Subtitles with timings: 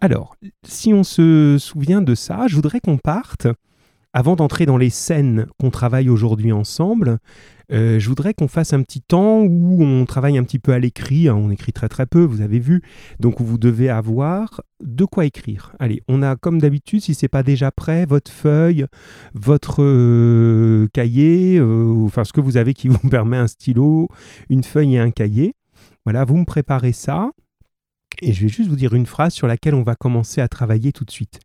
[0.00, 3.46] Alors, si on se souvient de ça, je voudrais qu'on parte,
[4.12, 7.18] avant d'entrer dans les scènes qu'on travaille aujourd'hui ensemble,
[7.72, 10.78] euh, je voudrais qu'on fasse un petit temps où on travaille un petit peu à
[10.78, 11.28] l'écrit.
[11.28, 11.36] Hein.
[11.36, 12.82] on écrit très très peu, vous avez vu.
[13.20, 15.72] Donc vous devez avoir de quoi écrire.
[15.78, 18.86] Allez, on a comme d'habitude, si c'est pas déjà prêt, votre feuille,
[19.34, 24.08] votre euh, cahier, euh, enfin ce que vous avez qui vous permet un stylo,
[24.48, 25.54] une feuille et un cahier.
[26.04, 27.30] Voilà, vous me préparez ça.
[28.22, 30.92] Et je vais juste vous dire une phrase sur laquelle on va commencer à travailler
[30.92, 31.40] tout de suite.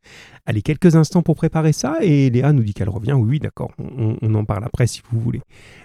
[0.46, 3.14] Allez, quelques instants pour préparer ça, et Léa nous dit qu'elle revient.
[3.14, 5.42] Oui, d'accord, on, en parle après si vous voulez.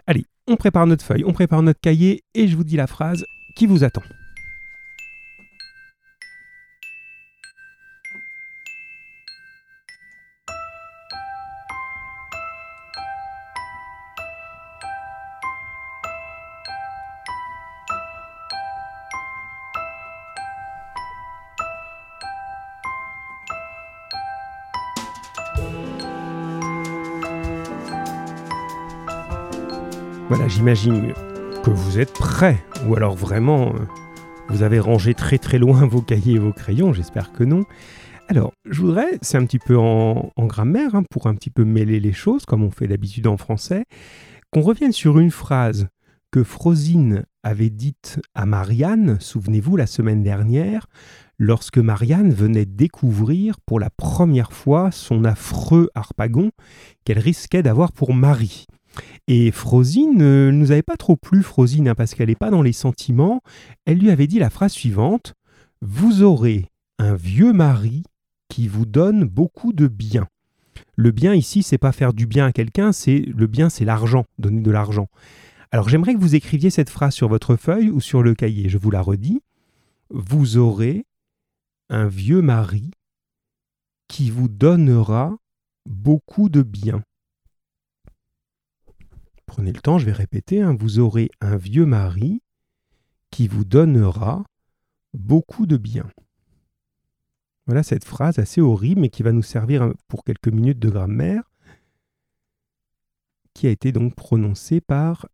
[0.06, 3.24] Allez, on prépare notre feuille, on prépare notre cahier, et je vous dis la phrase
[3.56, 4.02] qui vous attend.
[30.48, 31.12] J'imagine
[31.64, 33.78] que vous êtes prêts, ou alors vraiment, euh,
[34.48, 37.64] vous avez rangé très très loin vos cahiers et vos crayons, j'espère que non.
[38.28, 42.00] Alors, je voudrais, c'est un petit peu en, grammaire, hein, pour un petit peu mêler
[42.00, 43.84] les choses, comme on fait d'habitude en français,
[44.50, 45.88] qu'on revienne sur une phrase
[46.30, 50.86] que Frosine avait dite à Marianne, souvenez-vous, la semaine dernière,
[51.38, 56.50] lorsque Marianne venait découvrir pour la première fois son affreux harpagon
[57.04, 58.66] qu'elle risquait d'avoir pour mari.
[59.28, 62.62] Et Frosine ne nous avait pas trop plu, Frosine, hein, parce qu'elle n'est pas dans
[62.62, 63.42] les sentiments.
[63.84, 65.34] Elle lui avait dit la phrase suivante
[65.82, 66.66] Vous aurez
[66.98, 68.02] un vieux mari
[68.48, 70.26] qui vous donne beaucoup de bien.
[70.96, 74.24] Le bien ici, c'est pas faire du bien à quelqu'un, c'est le bien, c'est l'argent,
[74.38, 75.08] donner de l'argent.
[75.72, 78.68] Alors j'aimerais que vous écriviez cette phrase sur votre feuille ou sur le cahier.
[78.68, 79.40] Je vous la redis.
[80.10, 81.06] Vous aurez
[81.88, 82.90] un vieux mari
[84.08, 85.36] qui vous donnera
[85.86, 87.02] beaucoup de bien.
[89.50, 90.76] Prenez le temps, je vais répéter, hein.
[90.78, 92.40] vous aurez un vieux mari
[93.32, 94.44] qui vous donnera
[95.12, 96.08] beaucoup de bien.
[97.66, 101.50] Voilà cette phrase assez horrible, mais qui va nous servir pour quelques minutes de grammaire,
[103.52, 105.26] qui a été donc prononcée par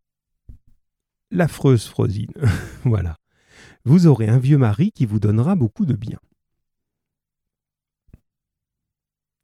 [1.29, 2.33] l'affreuse Frosine.
[2.85, 3.17] voilà.
[3.85, 6.17] Vous aurez un vieux mari qui vous donnera beaucoup de bien.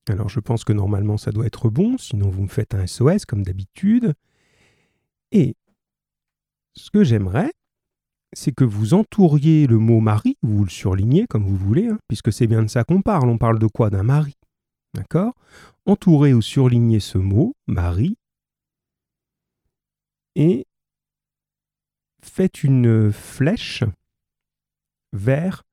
[0.10, 3.26] Alors je pense que normalement ça doit être bon, sinon vous me faites un SOS
[3.26, 4.16] comme d'habitude.
[5.34, 5.56] Et
[6.76, 7.52] ce que j'aimerais,
[8.34, 12.32] c'est que vous entouriez le mot mari, vous le surlignez comme vous voulez, hein, puisque
[12.32, 13.30] c'est bien de ça qu'on parle.
[13.30, 13.90] On parle de quoi?
[13.90, 14.36] D'un mari.
[14.94, 15.34] D'accord?
[15.86, 18.16] Entourez ou surlignez ce mot, mari,
[20.36, 20.66] et
[22.22, 23.84] faites une flèche
[25.14, 25.64] vers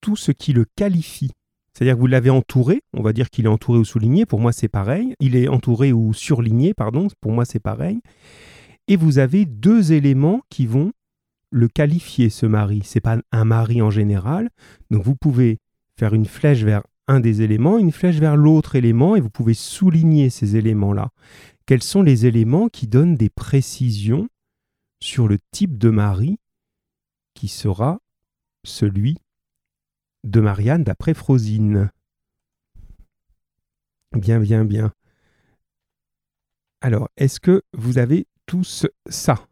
[0.00, 1.30] tout ce qui le qualifie.
[1.72, 4.52] C'est-à-dire que vous l'avez entouré, on va dire qu'il est entouré ou souligné, pour moi
[4.52, 5.14] c'est pareil.
[5.20, 8.00] Il est entouré ou surligné, pardon, pour moi c'est pareil
[8.88, 10.92] et vous avez deux éléments qui vont
[11.50, 12.82] le qualifier, ce mari.
[12.84, 14.50] Ce n'est pas un mari en général.
[14.90, 15.58] Donc vous pouvez
[15.98, 19.54] faire une flèche vers un des éléments, une flèche vers l'autre élément, et vous pouvez
[19.54, 21.10] souligner ces éléments-là.
[21.66, 24.28] Quels sont les éléments qui donnent des précisions
[25.00, 26.38] sur le type de mari
[27.34, 28.00] qui sera
[28.64, 29.18] celui
[30.24, 31.90] de Marianne d'après Frosine?
[34.12, 34.92] Bien, bien, bien.
[36.82, 39.46] Alors, est-ce que vous avez tous ça?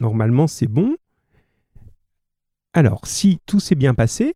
[0.00, 0.96] Normalement, c'est bon.
[2.72, 4.34] Alors, si tout s'est bien passé,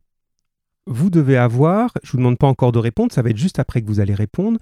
[0.89, 3.61] vous devez avoir, je ne vous demande pas encore de répondre, ça va être juste
[3.61, 4.59] après que vous allez répondre,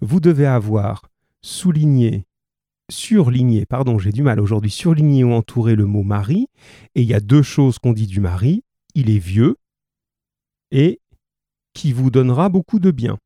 [0.00, 1.02] vous devez avoir
[1.42, 2.24] souligné,
[2.88, 6.46] surligné, pardon, j'ai du mal aujourd'hui, surligné ou entouré le mot mari,
[6.94, 8.62] et il y a deux choses qu'on dit du mari,
[8.94, 9.56] il est vieux
[10.70, 11.00] et
[11.74, 13.18] qui vous donnera beaucoup de bien.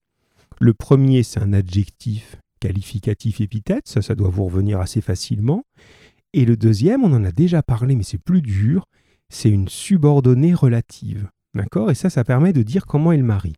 [0.60, 5.64] Le premier, c'est un adjectif qualificatif épithète, ça, ça doit vous revenir assez facilement.
[6.32, 8.86] Et le deuxième, on en a déjà parlé, mais c'est plus dur,
[9.28, 11.28] c'est une subordonnée relative.
[11.54, 11.90] D'accord?
[11.90, 13.56] Et ça, ça permet de dire comment elle marie.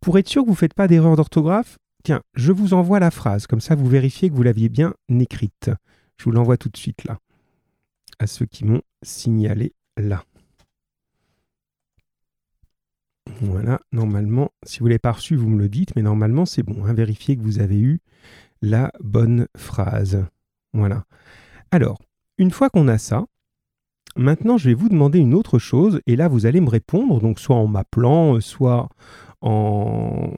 [0.00, 3.10] Pour être sûr que vous ne faites pas d'erreur d'orthographe, tiens, je vous envoie la
[3.10, 5.70] phrase, comme ça vous vérifiez que vous l'aviez bien écrite.
[6.18, 7.18] Je vous l'envoie tout de suite là,
[8.18, 10.22] à ceux qui m'ont signalé là.
[13.40, 16.62] Voilà, normalement, si vous ne l'avez pas reçu, vous me le dites, mais normalement c'est
[16.62, 16.84] bon.
[16.84, 18.00] Hein, vérifiez que vous avez eu
[18.62, 20.24] la bonne phrase.
[20.72, 21.04] Voilà.
[21.70, 21.98] Alors,
[22.38, 23.26] une fois qu'on a ça,
[24.16, 27.38] maintenant je vais vous demander une autre chose, et là vous allez me répondre, donc
[27.38, 28.88] soit en m'appelant, soit
[29.40, 30.32] en,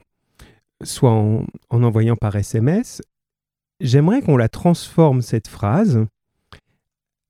[0.83, 3.01] soit en envoyant par SMS.
[3.79, 6.05] J'aimerais qu'on la transforme, cette phrase,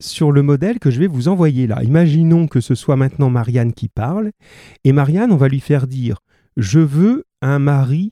[0.02, 1.82] sur le modèle que je vais vous envoyer là.
[1.84, 4.32] Imaginons que ce soit maintenant Marianne qui parle,
[4.84, 6.18] et Marianne, on va lui faire dire
[6.58, 8.12] je veux un mari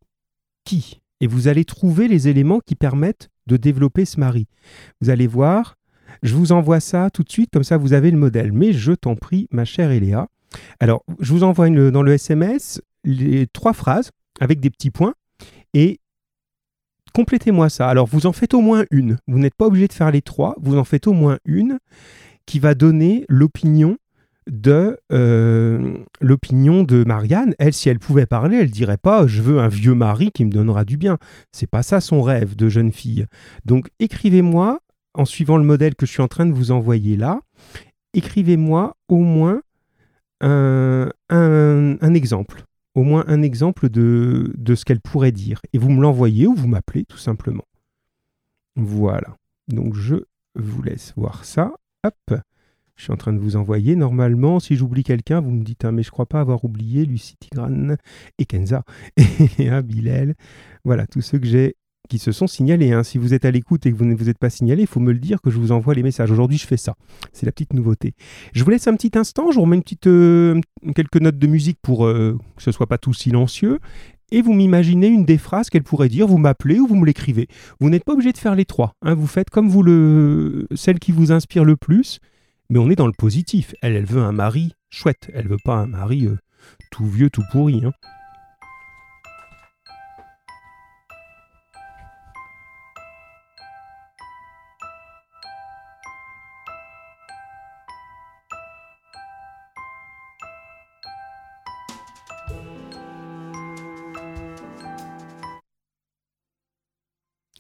[0.64, 4.48] qui Et vous allez trouver les éléments qui permettent de développer ce mari.
[5.02, 5.76] Vous allez voir,
[6.24, 8.54] je vous envoie ça tout de suite, comme ça vous avez le modèle.
[8.54, 10.28] Mais je t'en prie, ma chère Eléa.
[10.80, 15.14] Alors, je vous envoie dans le SMS les trois phrases avec des petits points
[15.74, 15.99] et
[17.12, 17.90] complétez-moi ça.
[17.90, 19.18] Alors, vous en faites au moins une.
[19.28, 21.80] Vous n'êtes pas obligé de faire les trois, vous en faites au moins une
[22.46, 23.98] qui va donner l'opinion
[24.50, 27.54] de euh, l'opinion de Marianne.
[27.60, 30.52] Elle, si elle pouvait parler, elle dirait pas je veux un vieux mari qui me
[30.52, 31.18] donnera du bien.
[31.52, 33.26] C'est pas ça son rêve de jeune fille.
[33.66, 34.80] Donc écrivez-moi
[35.14, 37.42] en suivant le modèle que je suis en train de vous envoyer là.
[38.14, 39.62] Écrivez-moi au moins
[40.42, 42.64] un, exemple,
[43.00, 45.62] au moins un exemple de, de ce qu'elle pourrait dire.
[45.72, 47.64] Et vous me l'envoyez ou vous m'appelez tout simplement.
[48.76, 49.38] Voilà.
[49.70, 50.16] Donc je
[50.56, 51.72] vous laisse voir ça.
[52.04, 52.42] Hop.
[52.98, 53.96] Je suis en train de vous envoyer.
[53.96, 57.38] Normalement, si j'oublie quelqu'un, vous me dites, hein, mais je crois pas avoir oublié Lucie
[57.38, 57.96] Tigran
[58.38, 58.84] et Kenza
[59.58, 60.36] et un Bilal.
[60.84, 62.92] Voilà, tous ceux que j'ai qui se sont signalés.
[62.92, 63.04] Hein.
[63.04, 65.00] Si vous êtes à l'écoute et que vous ne vous êtes pas signalé, il faut
[65.00, 66.32] me le dire que je vous envoie les messages.
[66.32, 66.96] Aujourd'hui, je fais ça.
[67.34, 68.14] C'est la petite nouveauté.
[68.54, 69.52] Je vous laisse un petit instant.
[69.52, 70.60] Je vous remets euh,
[70.96, 73.80] quelques notes de musique pour euh, que ce soit pas tout silencieux.
[74.32, 76.28] Et vous m'imaginez une des phrases qu'elle pourrait dire.
[76.28, 77.48] Vous m'appelez ou vous me l'écrivez.
[77.80, 78.94] Vous n'êtes pas obligé de faire les trois.
[79.02, 79.16] Hein.
[79.16, 82.20] Vous faites comme vous le, celle qui vous inspire le plus
[82.70, 83.74] mais on est dans le positif.
[83.82, 85.30] Elle, elle veut un mari chouette.
[85.34, 86.38] Elle veut pas un mari euh,
[86.92, 87.82] tout vieux, tout pourri.
[87.84, 87.92] Hein.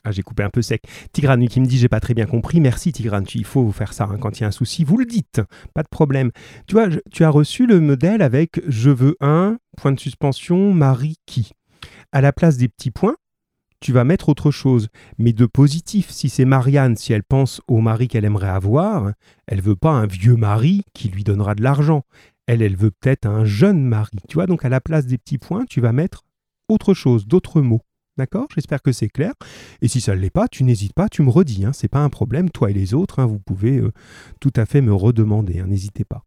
[0.09, 0.81] Ah, j'ai coupé un peu sec.
[1.13, 2.59] Tigran qui me dit j'ai pas très bien compris.
[2.59, 4.17] Merci Tigran, il faut faire ça hein.
[4.19, 4.83] quand il y a un souci.
[4.83, 5.39] Vous le dites,
[5.75, 6.31] pas de problème.
[6.65, 11.17] Tu vois, tu as reçu le modèle avec je veux un, point de suspension, mari
[11.27, 11.51] qui.
[12.11, 13.17] À la place des petits points,
[13.81, 14.87] tu vas mettre autre chose,
[15.19, 16.09] mais de positif.
[16.09, 19.11] Si c'est Marianne, si elle pense au mari qu'elle aimerait avoir,
[19.45, 22.01] elle veut pas un vieux mari qui lui donnera de l'argent.
[22.47, 24.17] Elle, elle veut peut-être un jeune mari.
[24.27, 26.23] Tu vois, donc à la place des petits points, tu vas mettre
[26.67, 27.83] autre chose, d'autres mots.
[28.19, 28.47] D'accord?
[28.53, 29.31] J'espère que c'est clair.
[29.81, 31.63] Et si ça ne l'est pas, tu n'hésites pas, tu me redis.
[31.63, 32.49] Hein, c'est pas un problème.
[32.49, 33.93] Toi et les autres, hein, vous pouvez euh,
[34.41, 35.59] tout à fait me redemander.
[35.59, 36.25] Hein, n'hésitez pas.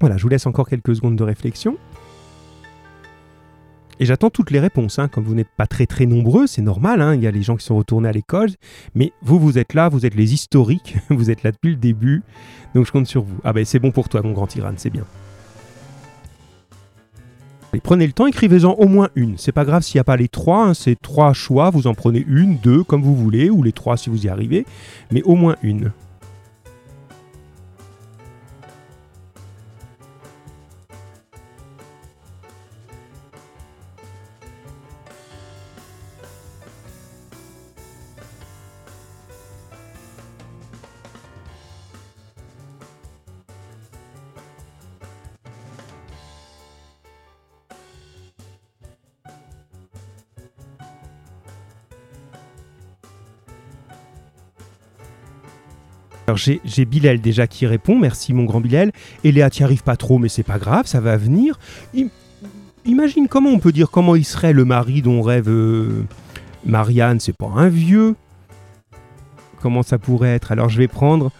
[0.00, 1.78] Voilà, je vous laisse encore quelques secondes de réflexion.
[4.00, 4.98] Et j'attends toutes les réponses.
[5.12, 7.14] Comme vous n'êtes pas très très nombreux, c'est normal.
[7.14, 8.50] Il y a les gens qui sont retournés à l'école.
[8.96, 10.96] Mais vous, vous êtes là, vous êtes les historiques.
[11.10, 12.24] vous êtes là depuis le début.
[12.74, 13.38] Donc je compte sur vous.
[13.44, 15.04] Ah ben c'est bon pour toi, mon grand tyranne, c'est bien
[17.82, 19.38] prenez le temps, écrivez-en au moins une.
[19.38, 21.94] C'est pas grave s'il n'y a pas les trois, hein, c'est trois choix, vous en
[21.94, 24.66] prenez une, deux, comme vous voulez, ou les trois si vous y arrivez,
[25.10, 25.92] mais au moins une.
[56.26, 58.90] Alors j'ai Bilal déjà qui répond, merci mon grand Bilal.
[59.22, 61.58] Et Léa, t'y arrives pas trop, mais c'est pas grave, ça va venir.
[62.84, 66.04] imagine comment on peut dire comment il serait le mari dont rêve euh,
[66.64, 68.16] Marianne, c'est pas un vieux.
[69.60, 70.50] Comment ça pourrait être?
[70.50, 71.30] Alors je vais prendre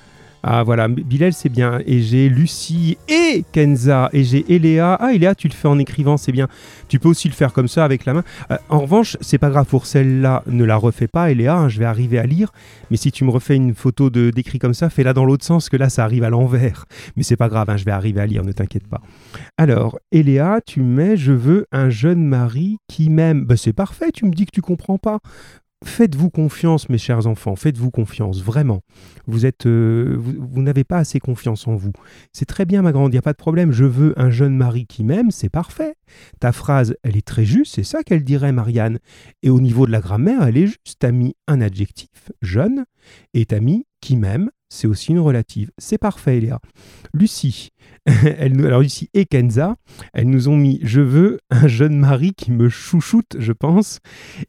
[0.49, 1.81] ah voilà, Bilal c'est bien.
[1.87, 4.09] Et j'ai Lucie et Kenza.
[4.13, 4.97] Et j'ai Eléa.
[5.01, 6.47] Ah Eléa, tu le fais en écrivant, c'est bien.
[6.87, 8.23] Tu peux aussi le faire comme ça avec la main.
[8.53, 11.81] Euh, en revanche, c'est pas grave pour celle-là, ne la refais pas Eléa, hein, je
[11.81, 12.53] vais arriver à lire.
[12.93, 15.69] Mais si tu me refais une photo de d'écrit comme ça, fais-la dans l'autre sens,
[15.69, 16.85] que là ça arrive à l'envers.
[17.17, 19.01] Mais c'est pas grave, hein, je vais arriver à lire, ne t'inquiète pas.
[19.59, 23.45] Alors, Eléa, tu mets je veux un jeune mari qui m'aime.
[23.47, 25.19] Ben, c'est parfait, tu me dis que tu comprends pas.
[25.85, 28.81] Faites-vous confiance, mes chers enfants, faites-vous confiance, vraiment.
[29.67, 31.93] Euh, vous, n'avez pas assez confiance en vous.
[32.33, 33.73] C'est très bien, ma grande, il n'y a pas de problème.
[33.73, 35.95] Je veux un jeune mari qui m'aime, c'est parfait.
[36.41, 39.01] Ta phrase, elle est très juste, c'est ça qu'elle dirait, Marianne.
[39.43, 40.97] Et au niveau de la grammaire, elle est juste.
[40.99, 42.09] T'as mis un adjectif,
[42.41, 42.87] jeune,
[43.35, 45.71] et t'as mis qui m'aime, c'est aussi une relative.
[45.79, 46.61] C'est parfait, Léa.
[47.15, 47.71] Lucie,
[48.39, 49.77] elle, alors Lucie et Kenza,
[50.13, 53.99] elles nous ont mis Je veux un jeune mari qui me chouchoute, je pense,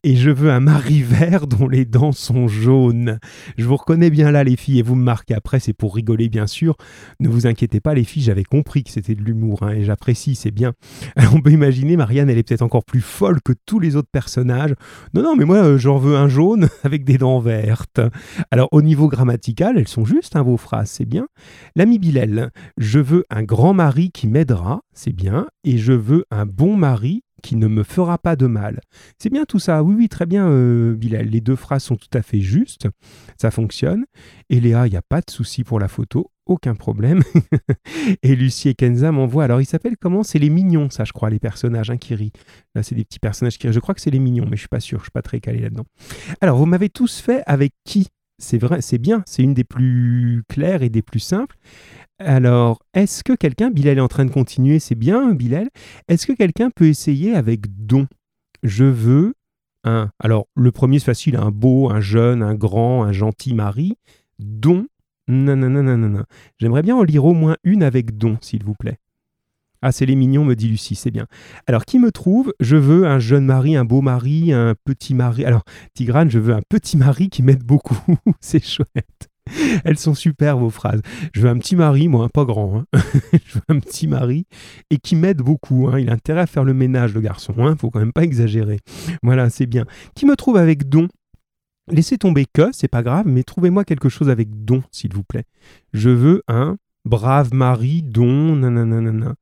[0.03, 3.19] et je veux un mari vert dont les dents sont jaunes.
[3.57, 6.29] Je vous reconnais bien là, les filles, et vous me marquez après, c'est pour rigoler,
[6.29, 6.75] bien sûr.
[7.19, 10.35] Ne vous inquiétez pas, les filles, j'avais compris que c'était de l'humour, hein, et j'apprécie,
[10.35, 10.73] c'est bien.
[11.33, 14.75] on peut imaginer, Marianne, elle est peut-être encore plus folle que tous les autres personnages.
[15.13, 18.01] Non, non, mais moi, euh, j'en veux un jaune avec des dents vertes.
[18.51, 21.27] Alors, au niveau grammatical, elles sont justes, hein, vos phrases, c'est bien.
[21.75, 26.45] L'ami Bilal, je veux un grand mari qui m'aidera, c'est bien, et je veux un
[26.45, 28.81] bon mari qui ne me fera pas de mal.
[29.19, 29.83] C'est bien tout ça.
[29.83, 31.27] Oui, oui, très bien, euh, Bilal.
[31.27, 32.87] Les deux phrases sont tout à fait justes.
[33.39, 34.05] Ça fonctionne.
[34.49, 36.31] Et Léa, il n'y a pas de souci pour la photo.
[36.47, 37.21] Aucun problème.
[38.23, 39.43] et Lucie et Kenza m'envoient.
[39.43, 40.23] Alors, ils s'appellent comment?
[40.23, 42.31] C'est les mignons, ça, je crois, les personnages hein, qui rient.
[42.73, 43.73] Là, c'est des petits personnages qui rient.
[43.73, 44.99] Je crois que c'est les mignons, mais je suis pas sûr.
[44.99, 45.85] Je suis pas très calé là-dedans.
[46.41, 48.07] Alors, vous m'avez tous fait avec qui?
[48.39, 51.57] C'est vrai, c'est bien, c'est une des plus claires et des plus simples.
[52.19, 55.69] Alors, est-ce que quelqu'un, Bilal est en train de continuer, c'est bien, Bilal,
[56.07, 58.07] est-ce que quelqu'un peut essayer avec don?
[58.63, 59.35] Je veux
[59.83, 60.09] un.
[60.19, 63.97] Alors, le premier, c'est facile, un beau, un jeune, un grand, un gentil mari.
[64.39, 64.87] Don,
[65.27, 66.23] non, non, non, non, non.
[66.57, 68.97] J'aimerais bien en lire au moins une avec don, s'il vous plaît.
[69.81, 71.27] Ah, c'est les mignons, me dit Lucie, c'est bien.
[71.67, 72.53] Alors, qui me trouve?
[72.59, 75.45] Je veux un jeune mari, un beau mari, un petit mari.
[75.45, 77.97] Alors, Tigrane, je veux un petit mari qui m'aide beaucoup.
[78.39, 79.29] c'est chouette.
[79.85, 81.01] Elles sont super vos phrases.
[81.33, 82.79] Je veux un petit mari, moi, pas grand.
[82.79, 82.85] Hein.
[83.45, 84.45] je veux un petit mari
[84.89, 85.87] et qui m'aide beaucoup.
[85.87, 85.99] Hein.
[85.99, 87.53] Il a intérêt à faire le ménage, le garçon.
[87.59, 87.75] Hein.
[87.79, 88.79] Faut quand même pas exagérer.
[89.23, 89.85] Voilà, c'est bien.
[90.15, 91.07] Qui me trouve avec don?
[91.89, 95.45] Laissez tomber que, c'est pas grave, mais trouvez-moi quelque chose avec don, s'il vous plaît.
[95.93, 99.35] Je veux un brave mari, don, nanana.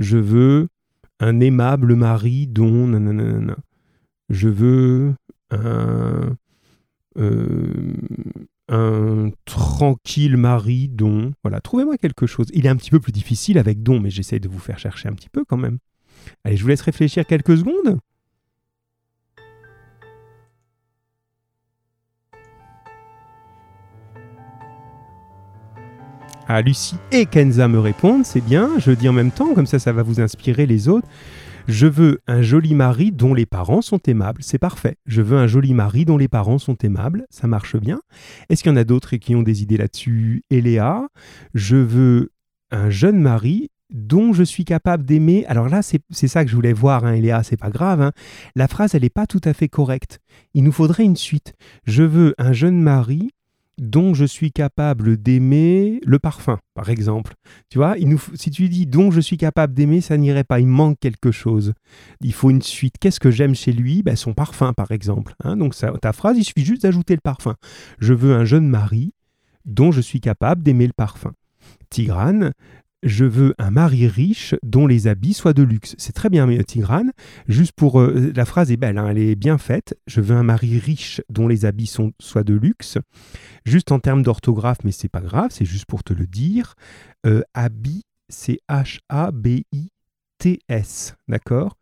[0.00, 0.68] Je veux
[1.20, 3.56] un aimable mari, don, nanana.
[4.28, 5.14] Je veux
[5.50, 6.36] un.
[7.18, 7.94] Euh,
[8.70, 11.32] un tranquille mari, don.
[11.42, 12.46] Voilà, trouvez-moi quelque chose.
[12.54, 15.08] Il est un petit peu plus difficile avec don, mais j'essaie de vous faire chercher
[15.08, 15.78] un petit peu quand même.
[16.44, 17.98] Allez, je vous laisse réfléchir quelques secondes.
[26.52, 29.78] Ah, Lucie et Kenza me répondent, c'est bien, je dis en même temps, comme ça
[29.78, 31.06] ça va vous inspirer les autres.
[31.68, 34.42] Je veux un joli mari dont les parents sont aimables.
[34.42, 34.96] C'est parfait.
[35.06, 37.24] Je veux un joli mari dont les parents sont aimables.
[37.30, 38.00] Ça marche bien.
[38.48, 41.06] Est-ce qu'il y en a d'autres qui ont des idées là-dessus Eléa?
[41.54, 42.32] Je veux
[42.72, 45.46] un jeune mari dont je suis capable d'aimer.
[45.46, 48.00] Alors là, c'est ça que je voulais voir, hein, Eléa, c'est pas grave.
[48.02, 48.10] Hein.
[48.56, 50.18] La phrase, elle n'est pas tout à fait correcte.
[50.54, 51.54] Il nous faudrait une suite.
[51.84, 53.30] Je veux un jeune mari
[53.80, 57.32] dont je suis capable d'aimer le parfum, par exemple.
[57.70, 57.96] Tu vois,
[58.34, 60.60] si tu dis dont je suis capable d'aimer, ça n'irait pas.
[60.60, 61.72] Il manque quelque chose.
[62.20, 62.96] Il faut une suite.
[63.00, 64.02] Qu'est-ce que j'aime chez lui?
[64.02, 65.34] Ben, Son parfum, par exemple.
[65.42, 65.56] Hein.
[65.56, 67.56] donc ta phrase, il suffit juste d'ajouter le parfum.
[67.98, 69.14] Je veux un jeune mari
[69.64, 71.32] dont je suis capable d'aimer le parfum.
[71.88, 72.52] Tigrane,
[73.02, 75.94] je veux un mari riche dont les habits soient de luxe.
[75.98, 77.12] C'est très bien, Tigrane.
[77.48, 78.00] Juste pour.
[78.00, 79.98] Euh, la phrase est belle, hein, elle est bien faite.
[80.06, 82.98] Je veux un mari riche dont les habits sont, soient de luxe.
[83.64, 86.74] Juste en termes d'orthographe, mais c'est pas grave, c'est juste pour te le dire.
[87.26, 89.94] Euh, habit, c'est H-A-B-I-T-S.
[91.28, 91.76] D'accord?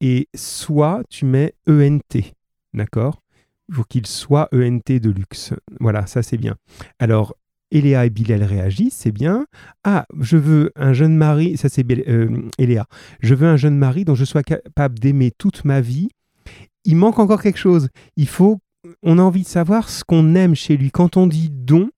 [0.00, 2.34] Et soit, tu mets E-N-T.
[2.74, 3.22] D'accord?
[3.70, 5.52] Faut qu'il soit ENT de luxe.
[5.80, 6.56] Voilà, ça c'est bien.
[6.98, 7.34] Alors,
[7.70, 9.46] Eléa et Bilal réagissent, c'est bien.
[9.84, 12.86] Ah, je veux un jeune mari, ça c'est euh, Eléa.
[13.20, 16.08] Je veux un jeune mari dont je sois capable d'aimer toute ma vie.
[16.84, 17.88] Il manque encore quelque chose.
[18.16, 18.58] Il faut,
[19.02, 20.90] on a envie de savoir ce qu'on aime chez lui.
[20.90, 21.90] Quand on dit don,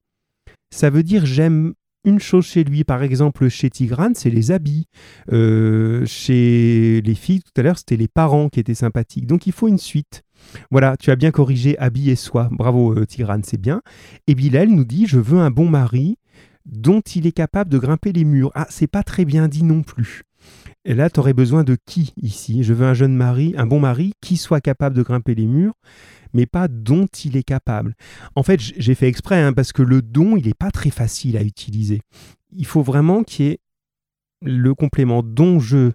[0.71, 1.75] ça veut dire j'aime
[2.05, 2.85] une chose chez lui.
[2.85, 4.87] Par exemple, chez Tigrane, c'est les habits.
[5.33, 9.27] Euh, chez les filles, tout à l'heure, c'était les parents qui étaient sympathiques.
[9.27, 10.23] Donc il faut une suite.
[10.71, 12.49] Voilà, tu as bien corrigé habit et soi.
[12.53, 13.83] Bravo euh, Tigrane, c'est bien.
[14.27, 16.17] Et Bilal nous dit Je veux un bon mari
[16.67, 18.51] dont il est capable de grimper les murs.
[18.55, 20.23] Ah, c'est pas très bien dit non plus.
[20.85, 22.63] Et là, tu aurais besoin de qui ici?
[22.63, 25.75] Je veux un jeune mari, un bon mari qui soit capable de grimper les murs,
[26.33, 27.95] mais pas dont il est capable.
[28.35, 31.37] En fait, j'ai fait exprès hein, parce que le don, il n'est pas très facile
[31.37, 32.01] à utiliser.
[32.53, 33.61] Il faut vraiment qu'il y ait
[34.43, 35.91] le complément dont je,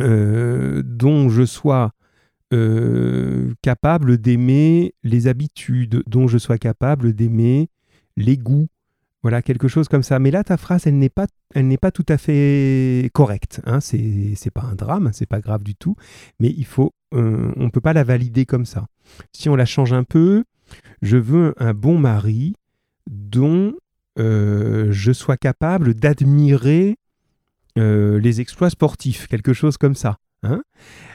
[0.00, 1.92] euh, dont je sois
[2.54, 7.68] euh, capable d'aimer les habitudes, dont je sois capable d'aimer
[8.16, 8.68] les goûts.
[9.22, 10.20] Voilà, quelque chose comme ça.
[10.20, 11.26] Mais là, ta phrase, elle n'est pas,
[11.80, 13.60] pas tout à fait correcte.
[13.64, 13.80] Hein.
[13.80, 15.96] C'est pas un drame, c'est pas grave du tout.
[16.38, 18.86] Mais il faut, euh, on ne peut pas la valider comme ça.
[19.32, 20.44] Si on la change un peu,
[21.02, 22.54] je veux un bon mari
[23.10, 23.74] dont
[24.20, 26.96] euh, je sois capable d'admirer
[27.76, 30.18] les exploits sportifs, quelque chose comme ça.
[30.44, 30.62] Hein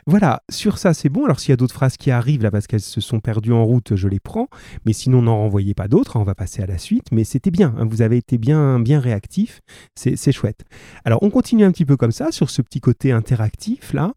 [0.07, 1.25] voilà, sur ça c'est bon.
[1.25, 3.63] Alors s'il y a d'autres phrases qui arrivent là parce qu'elles se sont perdues en
[3.63, 4.47] route, je les prends.
[4.85, 7.07] Mais sinon n'en renvoyez pas d'autres, hein, on va passer à la suite.
[7.11, 9.61] Mais c'était bien, hein, vous avez été bien, bien réactif,
[9.95, 10.63] c'est chouette.
[11.05, 14.13] Alors on continue un petit peu comme ça sur ce petit côté interactif là.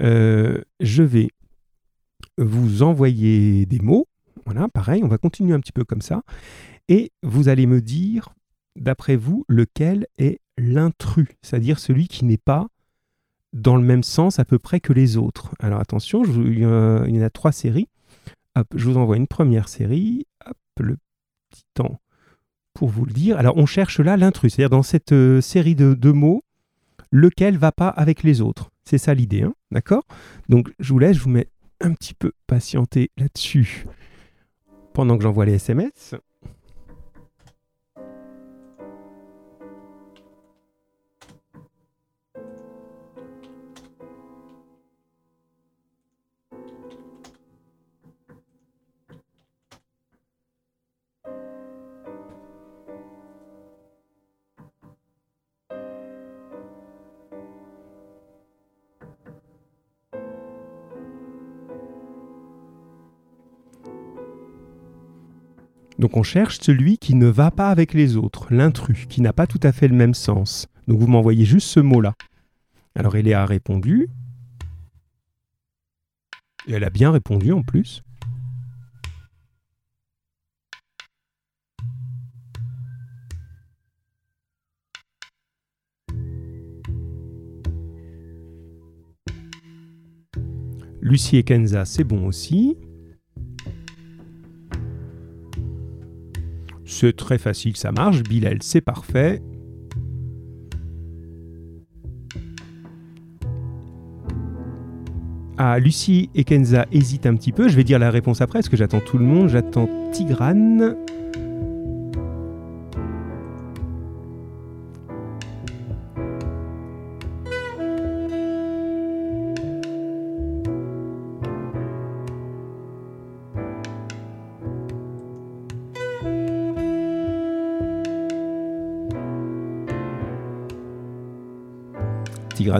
[0.00, 1.28] Euh, je vais
[2.38, 4.06] vous envoyer des mots.
[4.44, 6.22] Voilà, pareil, on va continuer un petit peu comme ça.
[6.88, 8.28] Et vous allez me dire,
[8.76, 12.68] d'après vous, lequel est l'intrus, c'est-à-dire celui qui n'est pas
[13.56, 15.54] dans le même sens à peu près que les autres.
[15.58, 17.88] Alors attention, il, y en a trois séries.
[18.74, 20.26] je vous envoie une première série.
[20.46, 20.96] Hop, le
[21.50, 22.00] petit temps
[22.74, 23.38] pour vous le dire.
[23.38, 26.44] Alors on cherche là l'intrus, c'est-à-dire dans cette euh, série de, mots,
[27.10, 28.70] lequel va pas avec les autres.
[28.84, 30.04] C'est ça l'idée, hein d'accord?
[30.48, 31.48] Donc je vous laisse, je vous mets
[31.80, 33.86] un petit peu patienter là-dessus
[34.92, 36.14] pendant que j'envoie les SMS.
[65.98, 69.46] Donc on cherche celui qui ne va pas avec les autres, l'intrus, qui n'a pas
[69.46, 70.68] tout à fait le même sens.
[70.88, 72.14] Donc vous m'envoyez juste ce mot-là.
[72.94, 74.08] Alors Eléa a répondu.
[76.68, 78.02] Et elle a bien répondu en plus.
[91.00, 92.76] Lucie et Kenza, c'est bon aussi.
[96.98, 98.22] C'est très facile, ça marche.
[98.22, 99.42] Bilal, c'est parfait.
[105.58, 107.68] Ah, Lucie et Kenza hésitent un petit peu.
[107.68, 109.50] Je vais dire la réponse après, parce que j'attends tout le monde.
[109.50, 110.96] J'attends Tigrane.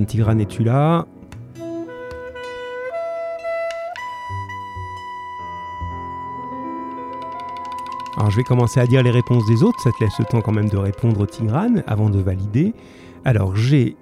[0.04, 1.06] Tigrane, Tigrane, es-tu là
[8.18, 10.40] Alors je vais commencer à dire les réponses des autres, ça te laisse le temps
[10.42, 12.74] quand même de répondre Tigrane avant de valider.
[13.24, 13.96] Alors j'ai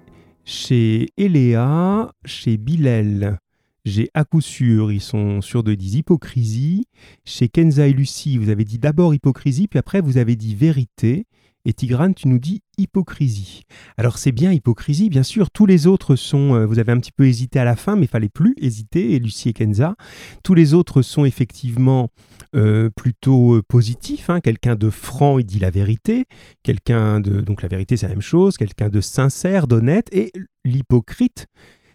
[0.44, 3.38] chez Eléa, chez Bilal,
[3.84, 6.86] j'ai à coup sûr, ils sont sûrs de dire hypocrisie.
[7.24, 11.26] Chez Kenza et Lucie, vous avez dit d'abord hypocrisie, puis après vous avez dit vérité.
[11.66, 13.62] Et Tigrane, tu nous dis hypocrisie.
[13.96, 15.50] Alors c'est bien hypocrisie, bien sûr.
[15.50, 18.04] Tous les autres sont, euh, vous avez un petit peu hésité à la fin, mais
[18.04, 19.94] il fallait plus hésiter, et Lucie et Kenza.
[20.42, 22.10] Tous les autres sont effectivement
[22.54, 24.28] euh, plutôt euh, positifs.
[24.28, 24.40] Hein.
[24.40, 26.26] Quelqu'un de franc, il dit la vérité.
[26.62, 28.56] Quelqu'un de, donc la vérité c'est la même chose.
[28.56, 30.08] Quelqu'un de sincère, d'honnête.
[30.12, 30.32] Et
[30.64, 31.46] l'hypocrite,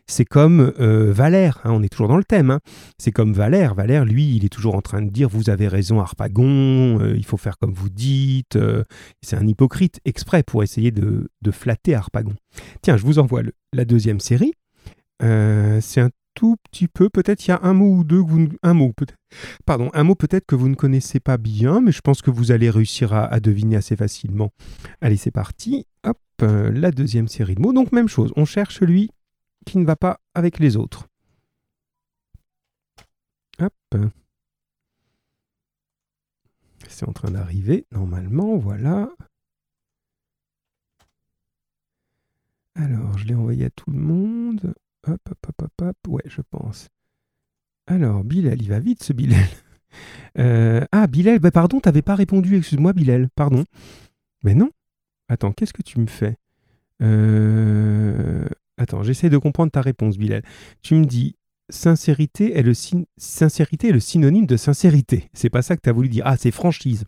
[0.09, 2.59] c'est comme euh, Valère, hein, on est toujours dans le thème, hein.
[2.97, 3.75] c'est comme Valère.
[3.75, 7.25] Valère, lui, il est toujours en train de dire Vous avez raison, Harpagon, euh, il
[7.25, 8.55] faut faire comme vous dites.
[8.55, 8.83] Euh,
[9.21, 12.33] c'est un hypocrite exprès pour essayer de, flatter Harpagon.
[12.81, 13.41] Tiens, je vous envoie
[13.73, 14.53] la deuxième série.
[15.21, 18.47] c'est un tout petit peu, peut-être il y a un mot ou deux, que vous,
[18.63, 19.17] un mot peut-être,
[19.65, 22.51] pardon, un mot peut-être que vous ne connaissez pas bien, mais je pense que vous
[22.51, 24.51] allez réussir à, à deviner assez facilement.
[25.01, 25.85] Allez, c'est parti.
[26.03, 27.73] Hop, la deuxième série de mots.
[27.73, 29.11] Donc même chose, on cherche lui
[29.65, 31.07] qui ne va pas avec les autres.
[33.59, 33.73] Hop.
[36.87, 39.09] C'est en train d'arriver, normalement, voilà.
[42.75, 44.73] Alors, je l'ai envoyé à tout le monde.
[45.07, 46.07] Hop, hop, hop, hop, hop.
[46.07, 46.89] Ouais, je pense.
[47.87, 49.45] Alors, Bilal, il va vite ce Bilal.
[50.37, 53.65] Euh, ah, Bilal, bah pardon, t'avais pas répondu, excuse-moi Bilal, pardon.
[54.43, 54.69] Mais non.
[55.29, 56.37] Attends, qu'est-ce que tu me fais?
[57.01, 58.47] Euh...
[58.79, 60.41] Attends, j'essaie de comprendre ta réponse, Bilal.
[60.81, 61.35] Tu me dis
[61.69, 62.73] sincérité est le,
[63.99, 65.29] synonyme de sincérité.
[65.33, 66.23] C'est pas ça que tu as voulu dire.
[66.25, 67.03] Ah, c'est franchise.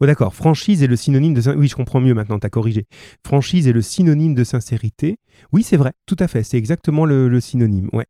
[0.00, 0.34] Oh, d'accord.
[0.34, 1.54] Franchise est le synonyme de.
[1.54, 2.86] Oui, je comprends mieux maintenant, tu as corrigé.
[3.24, 5.18] Franchise est le synonyme de sincérité.
[5.52, 6.42] Oui, c'est vrai, tout à fait.
[6.42, 7.88] C'est exactement le, synonyme.
[7.92, 8.06] Ouais.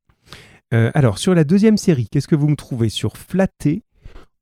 [0.72, 2.88] Euh, alors, sur la deuxième série, qu'est-ce que vous me trouvez?
[2.88, 3.83] Sur flatter,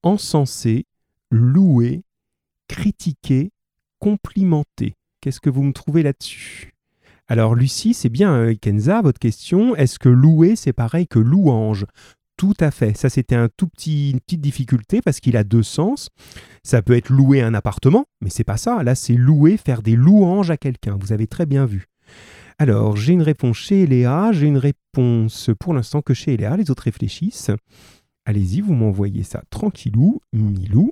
[0.04, 0.86] encenser,
[1.30, 2.04] louer,
[2.68, 3.50] critiquer,
[3.98, 6.72] complimenter Qu'est-ce que vous me trouvez là-dessus?
[7.30, 9.76] Alors Lucie, c'est bien euh, Kenza, votre question.
[9.76, 11.86] Est-ce que louer, c'est pareil que louange?
[12.36, 12.96] Tout à fait.
[12.96, 16.08] Ça, c'était un tout petit, une petite difficulté parce qu'il a deux sens.
[16.64, 18.82] Ça peut être louer un appartement, mais c'est pas ça.
[18.82, 20.98] Là, c'est louer, faire des louanges à quelqu'un.
[21.00, 21.86] Vous avez très bien vu.
[22.58, 24.32] Alors, j'ai une réponse chez Léa.
[24.32, 26.56] J'ai une réponse pour l'instant que chez Léa.
[26.56, 27.52] Les autres réfléchissent.
[28.24, 30.90] Allez-y, vous m'envoyez ça tranquillou, milou.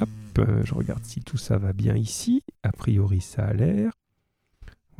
[0.00, 0.08] Hop,
[0.38, 2.44] euh, je regarde si tout ça va bien ici.
[2.62, 3.90] A priori, ça a l'air.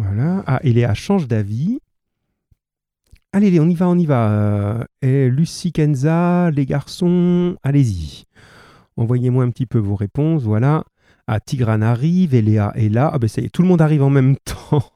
[0.01, 0.43] Voilà.
[0.47, 1.79] Ah, et Léa change d'avis.
[3.33, 4.87] Allez, on y va, on y va.
[5.05, 8.25] Euh, Lucie Kenza, les garçons, allez-y.
[8.97, 10.43] Envoyez-moi un petit peu vos réponses.
[10.45, 10.85] Voilà.
[11.27, 13.11] Ah, Tigrane arrive, et Léa est là.
[13.13, 14.91] Ah, ben ça y est, tout le monde arrive en même temps.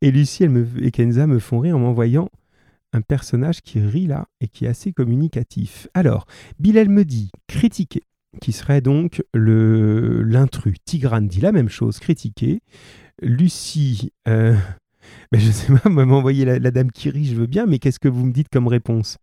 [0.00, 0.48] et Lucie
[0.80, 2.30] et Kenza me font rire en m'envoyant
[2.94, 5.86] un personnage qui rit là et qui est assez communicatif.
[5.92, 6.24] Alors,
[6.58, 8.04] Bilal me dit critiquer,
[8.40, 10.76] qui serait donc l'intrus.
[10.86, 12.62] Tigrane dit la même chose, critiquer.
[13.20, 14.54] Lucie, euh,
[15.32, 18.00] ben, Je sais pas, m'envoyer la, la dame qui rit, je veux bien, mais qu'est-ce
[18.00, 19.18] que vous me dites comme réponse?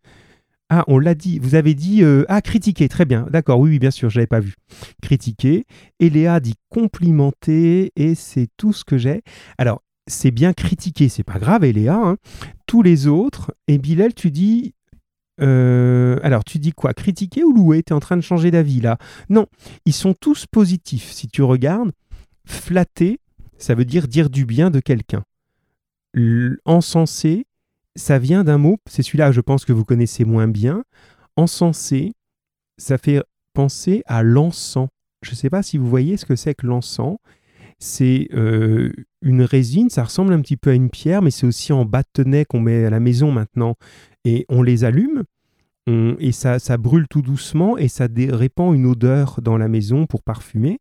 [0.69, 1.37] Ah, on l'a dit.
[1.39, 2.89] Vous avez dit euh, ah critiquer.
[2.89, 3.27] Très bien.
[3.29, 3.59] D'accord.
[3.59, 4.09] Oui, oui, bien sûr.
[4.09, 4.55] Je l'avais pas vu.
[5.01, 5.65] Critiquer.
[5.99, 7.91] Et Léa dit complimenter.
[7.95, 9.21] Et c'est tout ce que j'ai.
[9.57, 11.07] Alors, c'est bien critiquer.
[11.07, 11.95] C'est pas grave, Léa.
[11.95, 12.17] Hein.
[12.65, 13.53] Tous les autres.
[13.67, 14.73] Et Bilal, tu dis.
[15.39, 16.93] Euh, alors, tu dis quoi?
[16.93, 17.83] Critiquer ou louer?
[17.83, 18.97] Tu es en train de changer d'avis là.
[19.29, 19.45] Non.
[19.85, 21.11] Ils sont tous positifs.
[21.11, 21.91] Si tu regardes,
[22.47, 23.19] flatter,
[23.57, 25.23] ça veut dire dire du bien de quelqu'un.
[26.65, 27.45] Encenser,
[27.95, 30.83] ça vient d'un mot, c'est celui-là, je pense que vous connaissez moins bien.
[31.35, 32.13] Encensé,
[32.77, 33.21] ça fait
[33.53, 34.89] penser à l'encens.
[35.21, 37.17] Je ne sais pas si vous voyez ce que c'est que l'encens.
[37.79, 41.73] C'est euh, une résine, ça ressemble un petit peu à une pierre, mais c'est aussi
[41.73, 43.75] en bâtonnet qu'on met à la maison maintenant.
[44.23, 45.23] Et on les allume,
[45.87, 50.23] et ça, ça brûle tout doucement, et ça répand une odeur dans la maison pour
[50.23, 50.79] parfumer.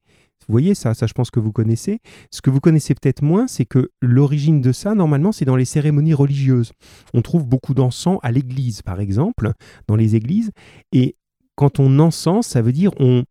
[0.49, 2.01] Vous voyez ça, ça je pense que vous connaissez.
[2.31, 5.65] Ce que vous connaissez peut-être moins, c'est que l'origine de ça, normalement, c'est dans les
[5.65, 6.73] cérémonies religieuses.
[7.13, 9.53] On trouve beaucoup d'encens à l'église, par exemple,
[9.89, 10.51] dans les églises.
[10.93, 11.17] Et
[11.57, 13.25] quand on encense, ça veut dire on,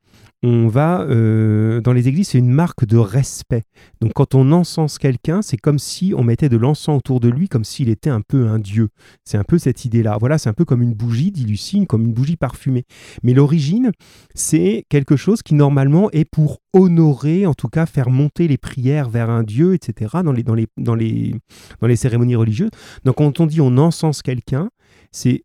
[0.44, 3.64] on va euh, dans les églises, c'est une marque de respect.
[4.02, 7.48] Donc quand on encense quelqu'un, c'est comme si on mettait de l'encens autour de lui,
[7.48, 8.90] comme s'il était un peu un dieu.
[9.24, 10.18] C'est un peu cette idée-là.
[10.20, 12.84] Voilà, c'est un peu comme une bougie, dit Lucine, comme une bougie parfumée.
[13.24, 13.92] Mais l'origine,
[14.36, 19.10] c'est quelque chose qui normalement est pour honorer, en tout cas faire monter les prières
[19.10, 20.18] vers un dieu, etc.
[20.26, 21.36] dans les, dans les, dans les,
[21.80, 22.72] dans les cérémonies religieuses.
[23.06, 24.70] Donc quand on dit on encense quelqu'un,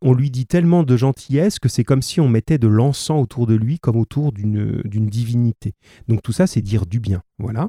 [0.00, 3.46] on lui dit tellement de gentillesse que c'est comme si on mettait de l'encens autour
[3.46, 5.74] de lui comme autour d'une divinité.
[6.08, 7.22] Donc tout ça, c'est dire du bien.
[7.38, 7.68] Voilà.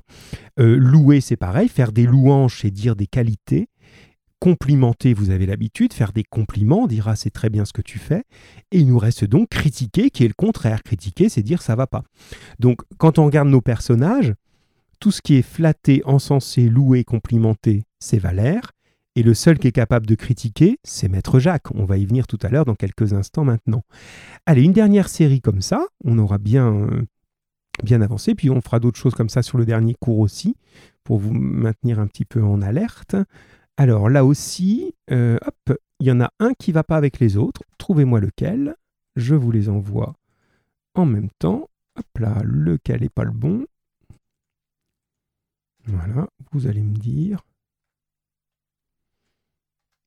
[0.59, 1.67] Euh, louer, c'est pareil.
[1.67, 3.67] Faire des louanges, c'est dire des qualités.
[4.39, 5.93] Complimenter, vous avez l'habitude.
[5.93, 8.23] Faire des compliments, dira c'est très bien ce que tu fais.
[8.71, 10.83] Et il nous reste donc critiquer, qui est le contraire.
[10.83, 12.03] Critiquer, c'est dire ça va pas.
[12.59, 14.33] Donc quand on regarde nos personnages,
[14.99, 18.71] tout ce qui est flatté, encensé, loué, complimenté, c'est Valère.
[19.19, 21.75] Et le seul qui est capable de critiquer, c'est Maître Jacques.
[21.75, 23.84] On va y venir tout à l'heure dans quelques instants maintenant.
[24.45, 28.97] Allez, une dernière série comme ça, on aura bien, euh, avancé, puis on fera d'autres
[28.97, 30.55] choses comme ça sur le dernier cours aussi,
[31.03, 33.17] pour vous maintenir un petit peu en alerte.
[33.75, 37.36] Alors là aussi, euh, hop, il y en a un qui va pas avec les
[37.36, 37.63] autres.
[37.77, 38.77] Trouvez-moi lequel.
[39.17, 40.15] Je vous les envoie
[40.95, 41.69] en même temps.
[41.97, 43.65] Hop là, lequel n'est pas le bon?
[45.88, 47.43] Voilà, vous allez me dire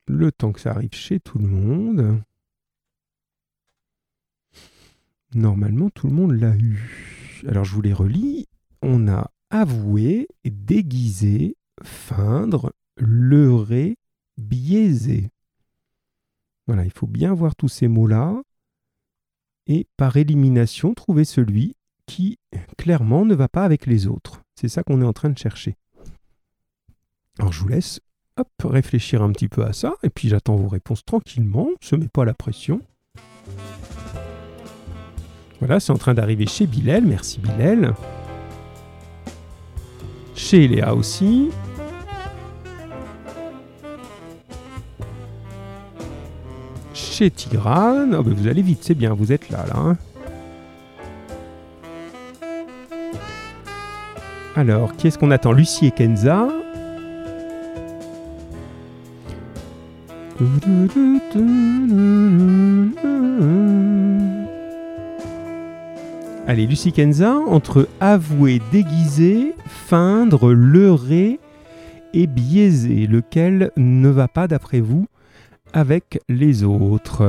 [0.07, 2.21] le temps que ça arrive chez tout le monde.
[5.33, 7.41] Normalement, tout le monde l'a eu.
[7.47, 8.47] Alors, je vous les relis.
[8.81, 13.97] On a avoué, déguisé, feindre, leurrer,
[14.37, 15.31] biaiser.
[16.67, 18.41] Voilà, il faut bien voir tous ces mots-là.
[19.67, 22.37] Et par élimination, trouver celui qui,
[22.77, 24.41] clairement, ne va pas avec les autres.
[24.55, 25.77] C'est ça qu'on est en train de chercher.
[27.39, 27.99] Alors, je vous laisse
[28.37, 32.07] hop, réfléchir un petit peu à ça, et puis j'attends vos réponses tranquillement, se met
[32.07, 32.81] pas la pression.
[35.59, 37.93] Voilà, c'est en train d'arriver chez Bilal, merci Bilal.
[40.35, 41.51] Chez Léa aussi.
[46.93, 49.77] Chez Tigrane, oh ben vous allez vite, c'est bien, vous êtes là, là.
[49.77, 49.97] Hein.
[54.55, 55.51] Alors, qui est-ce qu'on attend?
[55.51, 56.47] Lucie et Kenza.
[66.45, 71.39] Allez, Lucie Kenza, entre avouer, déguiser, feindre, leurrer
[72.13, 75.07] et biaiser, lequel ne va pas d'après vous
[75.73, 77.23] avec les autres?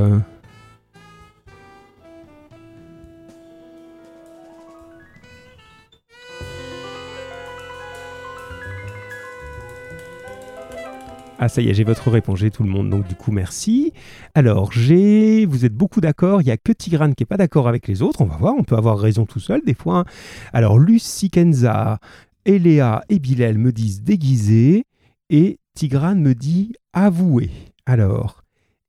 [11.39, 13.93] Ah ça y est, j'ai votre réponse, j'ai tout le monde, donc du coup merci.
[14.35, 17.67] Alors j'ai, vous êtes beaucoup d'accord, il n'y a que Tigrane qui n'est pas d'accord
[17.67, 20.01] avec les autres, on va voir, on peut avoir raison tout seul des fois.
[20.01, 20.05] Hein.
[20.53, 21.99] Alors Lucie Kenza,
[22.45, 24.85] Eléa et Bilal me disent déguisé
[25.29, 27.51] et Tigrane me dit avoué.
[27.85, 28.44] Alors,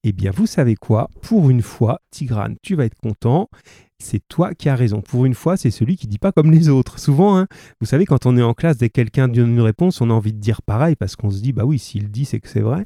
[0.07, 3.49] eh bien vous savez quoi, pour une fois, Tigrane, tu vas être content,
[3.97, 5.01] c'est toi qui as raison.
[5.01, 6.99] Pour une fois, c'est celui qui dit pas comme les autres.
[6.99, 7.47] Souvent, hein,
[7.79, 10.13] vous savez, quand on est en classe, dès que quelqu'un donne une réponse, on a
[10.13, 12.61] envie de dire pareil parce qu'on se dit, bah oui, s'il dit, c'est que c'est
[12.61, 12.85] vrai.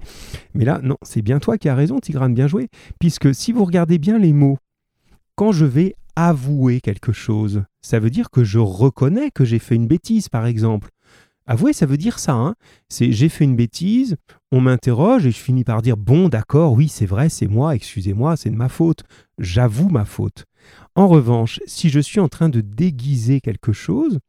[0.53, 2.69] Mais là, non, c'est bien toi qui as raison, Tigrane, bien joué.
[2.99, 4.58] Puisque si vous regardez bien les mots,
[5.36, 9.75] quand je vais avouer quelque chose, ça veut dire que je reconnais que j'ai fait
[9.75, 10.89] une bêtise, par exemple.
[11.50, 12.34] Avouer, ça veut dire ça.
[12.34, 12.54] Hein.
[12.90, 14.18] C'est j'ai fait une bêtise,
[14.52, 18.38] on m'interroge et je finis par dire bon, d'accord, oui, c'est vrai, c'est moi, excusez-moi,
[18.38, 19.04] c'est de ma faute.
[19.40, 20.46] J'avoue ma faute.
[20.94, 24.20] En revanche, si je suis en train de déguiser quelque chose,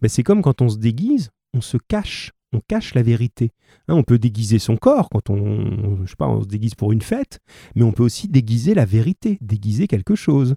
[0.00, 3.50] ben c'est comme quand on se déguise, on se cache, on cache la vérité.
[3.88, 6.92] Hein, on peut déguiser son corps quand on, je sais pas, on se déguise pour
[6.92, 7.40] une fête,
[7.74, 10.54] mais on peut aussi déguiser la vérité, déguiser quelque chose.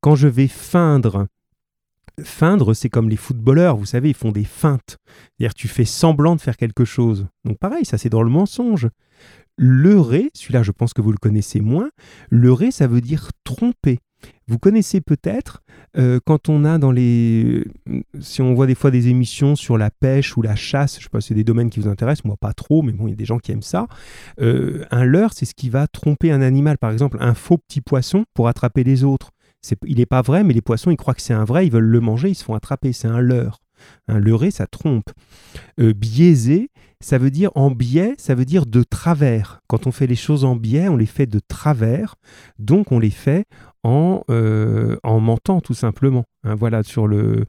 [0.00, 1.28] Quand je vais feindre
[2.22, 4.98] feindre, c'est comme les footballeurs, vous savez, ils font des feintes.
[5.06, 7.26] C'est-à-dire tu fais semblant de faire quelque chose.
[7.44, 8.88] Donc pareil, ça c'est dans le mensonge.
[9.56, 11.90] Leurrer, celui-là je pense que vous le connaissez moins,
[12.30, 13.98] leurrer ça veut dire tromper.
[14.46, 15.62] Vous connaissez peut-être
[15.96, 17.64] euh, quand on a dans les...
[18.20, 21.08] Si on voit des fois des émissions sur la pêche ou la chasse, je sais
[21.08, 23.12] pas si c'est des domaines qui vous intéressent, moi pas trop, mais bon, il y
[23.14, 23.86] a des gens qui aiment ça.
[24.40, 26.78] Euh, un leurre, c'est ce qui va tromper un animal.
[26.78, 29.30] Par exemple, un faux petit poisson pour attraper les autres
[29.86, 31.84] il n'est pas vrai, mais les poissons, ils croient que c'est un vrai, ils veulent
[31.84, 32.92] le manger, ils se font attraper.
[32.92, 33.60] C'est un leurre.
[34.08, 35.10] Un ça trompe.
[35.80, 39.60] Euh, biaisé, ça veut dire en biais, ça veut dire de travers.
[39.66, 42.14] Quand on fait les choses en biais, on les fait de travers,
[42.58, 43.44] donc on les fait
[43.82, 46.24] en, euh, en mentant tout simplement.
[46.44, 47.44] Hein, voilà euh,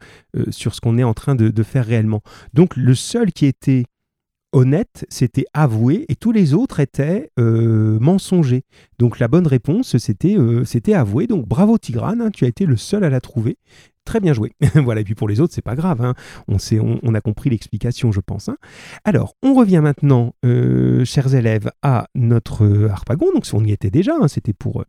[0.50, 2.22] sur ce qu'on est en train de, faire réellement.
[2.54, 3.86] Donc le seul qui était
[4.52, 8.64] honnête, c'était avoué, et tous les autres étaient euh, mensongers.
[9.00, 11.28] Donc la bonne réponse, c'était euh, c'était avoué.
[11.28, 13.58] Donc bravo Tigrane, hein, tu as été le seul à la trouver.
[14.06, 14.54] Très bien joué.
[14.76, 16.02] voilà, et puis pour les autres, c'est pas grave.
[16.02, 16.14] Hein.
[16.48, 18.50] On, sait, on, a compris l'explication, je pense.
[18.50, 18.58] Hein.
[19.04, 23.32] Alors, on revient maintenant, euh, chers élèves, à notre harpagon.
[23.34, 24.86] Donc, on y était déjà, c'était pour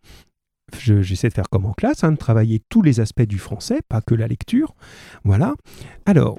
[0.79, 4.15] j'essaie de faire comme en classe, de travailler tous les aspects du français, pas que
[4.15, 4.75] la lecture.
[5.25, 5.55] Voilà.
[6.05, 6.39] Alors,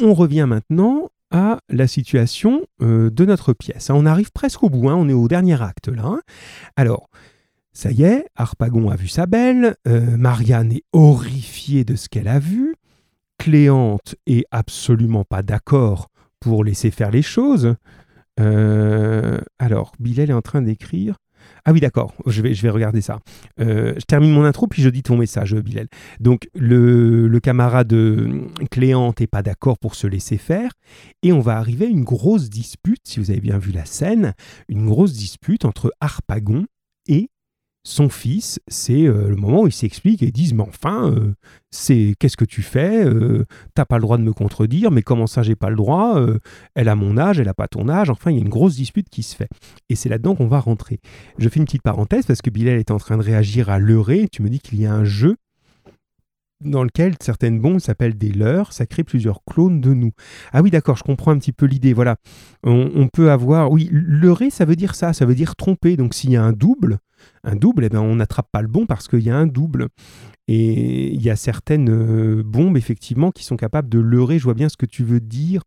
[0.00, 3.90] on revient maintenant à la situation euh, de notre pièce.
[3.90, 4.96] On arrive presque au bout, hein.
[4.96, 6.04] on est au dernier acte là.
[6.04, 6.20] Hein.
[6.76, 7.08] Alors,
[7.72, 12.28] ça y est, Harpagon a vu sa belle, euh, Marianne est horrifiée de ce qu'elle
[12.28, 12.74] a vu,
[13.38, 17.74] Cléante est absolument pas d'accord pour laisser faire les choses.
[18.40, 21.16] Euh, alors, Bilal est en train d'écrire
[21.64, 23.20] ah oui, d'accord, je vais, regarder ça.
[23.60, 25.88] Euh, je termine mon intro, puis je dis ton message, Bilal.
[26.18, 30.72] Donc, le, le camarade euh, Cléante n'est pas d'accord pour se laisser faire,
[31.22, 34.34] et on va arriver à une grosse dispute, si vous avez bien vu la scène,
[34.68, 36.66] une grosse dispute entre Harpagon
[37.08, 37.30] et
[37.84, 41.34] son fils, c'est euh, le moment où ils s'expliquent et disent mais enfin, euh,
[41.70, 45.26] c'est qu'est-ce que tu fais euh, T'as pas le droit de me contredire, mais comment
[45.26, 46.24] ça j'ai pas le droit
[46.74, 48.10] Elle a mon âge, elle a pas ton âge.
[48.10, 49.48] Enfin, il y a une grosse dispute qui se fait.
[49.88, 51.00] Et c'est là-dedans qu'on va rentrer.
[51.38, 54.28] Je fais une petite parenthèse parce que Bilal est en train de réagir à leurrer.
[54.30, 55.36] Tu me dis qu'il y a un jeu
[56.64, 60.12] dans lequel certaines bombes s'appellent des leurs, ça crée plusieurs clones de nous.
[60.52, 61.92] Ah oui, d'accord, je comprends un petit peu l'idée.
[61.92, 62.16] Voilà,
[62.64, 65.96] on, peut avoir, oui, leurrer, ça veut dire ça, ça veut dire tromper.
[65.96, 66.98] Donc s'il y a un double,
[67.44, 69.88] un double, eh ben, on n'attrape pas le bon parce qu'il y a un double.
[70.48, 74.38] Et il y a certaines euh, bombes, effectivement, qui sont capables de leurrer.
[74.38, 75.62] Je vois bien ce que tu veux dire,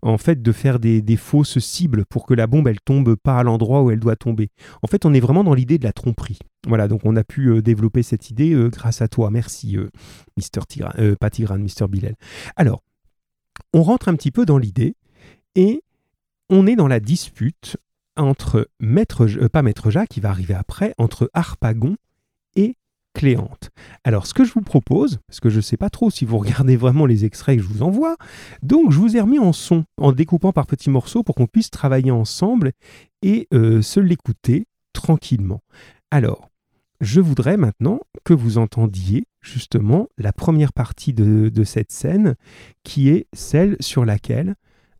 [0.00, 3.42] en fait, de faire des, fausses cibles pour que la bombe, elle tombe pas à
[3.42, 4.50] l'endroit où elle doit tomber.
[4.82, 6.38] En fait, on est vraiment dans l'idée de la tromperie.
[6.66, 9.30] Voilà, donc on a pu euh, développer cette idée euh, grâce à toi.
[9.30, 9.76] Merci,
[10.36, 12.14] Mister Tigran, pas Mister Bilal.
[12.56, 12.82] Alors,
[13.74, 14.96] on rentre un petit peu dans l'idée
[15.54, 15.82] et
[16.48, 17.76] on est dans la dispute
[18.16, 21.96] entre Maître, euh, pas Maître Jacques, qui va arriver après, entre Harpagon
[22.56, 22.76] et
[23.14, 23.70] Cléante.
[24.04, 26.38] Alors, ce que je vous propose, parce que je ne sais pas trop si vous
[26.38, 28.16] regardez vraiment les extraits que je vous envoie,
[28.62, 31.70] donc je vous ai remis en son, en découpant par petits morceaux pour qu'on puisse
[31.70, 32.72] travailler ensemble
[33.22, 35.60] et euh, se l'écouter tranquillement.
[36.10, 36.48] Alors,
[37.00, 42.36] je voudrais maintenant que vous entendiez justement la première partie de, de cette scène,
[42.84, 44.54] qui est celle sur laquelle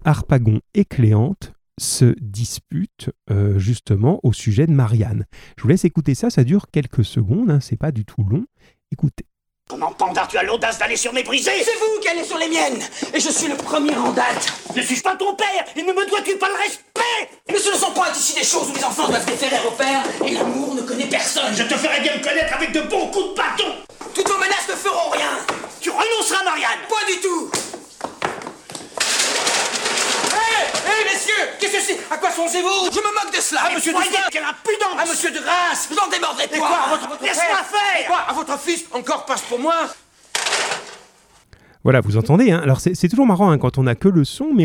[0.04, 5.26] Harpagon et Cléante se dispute euh, justement au sujet de Marianne.
[5.56, 8.44] Je vous laisse écouter ça, ça dure quelques secondes, hein, c'est pas du tout long.
[8.92, 9.24] Écoutez.
[9.68, 11.50] Comment Pandar, tu as l'audace d'aller sur mes brisées.
[11.64, 12.82] C'est vous qui allez sur les miennes.
[13.14, 14.52] Et je suis le premier en date.
[14.76, 15.64] Ne suis-je pas ton père?
[15.76, 17.30] Et ne me dois-tu pas le respect?
[17.48, 20.02] Mais ce ne sont pas ici des choses où les enfants doivent déférer au père
[20.26, 21.54] et l'amour ne connaît personne.
[21.54, 23.72] Je te ferai bien me connaître avec de bons coups de bâton.
[24.14, 25.38] Toutes vos menaces ne feront rien
[25.80, 27.50] Tu renonceras, Marianne Pas du tout
[30.32, 31.98] Hé, messieurs Qu'est-ce que c'est
[32.54, 33.98] À quoi songez-vous Je me moque de cela Ah, monsieur de
[34.30, 38.06] quelle impudence Ah, monsieur de grâce Vous en démordrez pas quoi, à votre, Laisse-moi faire.
[38.06, 39.74] Quoi À votre fils Encore passe pour moi
[41.84, 42.50] voilà, vous entendez.
[42.50, 44.64] Hein Alors c'est toujours marrant hein, quand on n'a que le son, mais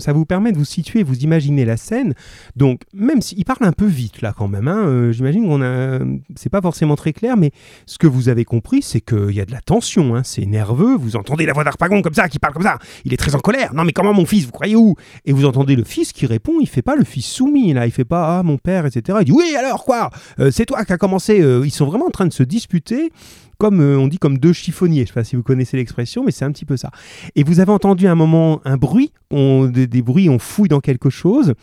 [0.00, 2.14] ça vous permet de vous situer, vous imaginer la scène.
[2.56, 6.00] Donc même s'il parle un peu vite là quand même, hein, euh, j'imagine qu'on a,
[6.34, 7.52] c'est pas forcément très clair, mais
[7.86, 10.20] ce que vous avez compris, c'est qu'il y a de la tension.
[10.24, 10.96] C'est nerveux.
[10.96, 12.78] Vous entendez la voix d'Arpagon comme ça, qui parle comme ça.
[13.04, 13.74] Il est très en colère.
[13.74, 14.96] Non mais comment mon fils Vous croyez où?
[15.24, 16.54] Et vous entendez le fils qui répond.
[16.60, 17.86] Il fait pas le fils soumis là.
[17.86, 19.18] Il fait pas ah mon père, etc.
[19.20, 20.10] Il dit oui alors quoi?
[20.40, 21.40] Euh, C'est toi qui as commencé.
[21.40, 23.12] Euh, ils sont vraiment en train de se disputer
[23.58, 25.02] comme on dit comme deux chiffonniers.
[25.02, 26.90] Je sais pas si vous connaissez l'expression, mais c'est un peu ça.
[27.34, 31.10] Et vous avez entendu un moment un bruit, on, des, bruits, on fouille dans quelque
[31.10, 31.54] chose.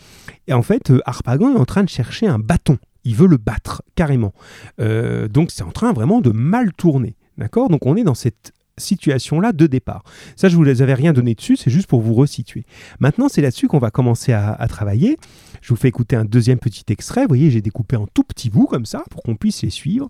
[0.48, 2.78] Et en fait, euh, Harpagon est en train de chercher un bâton.
[3.04, 4.34] Il veut le battre carrément.
[4.80, 7.16] Euh, donc c'est en train vraiment de mal tourner.
[7.38, 7.70] D'accord?
[7.70, 10.04] Donc on est dans cette situation-là de départ.
[10.36, 12.66] Ça, je vous les avais rien donné dessus, c'est juste pour vous resituer.
[13.00, 15.18] Maintenant, c'est là-dessus qu'on va commencer à, à travailler.
[15.62, 17.22] Je vous fais écouter un deuxième petit extrait.
[17.22, 20.10] Vous voyez, j'ai découpé en tout petits bouts comme ça pour qu'on puisse les suivre.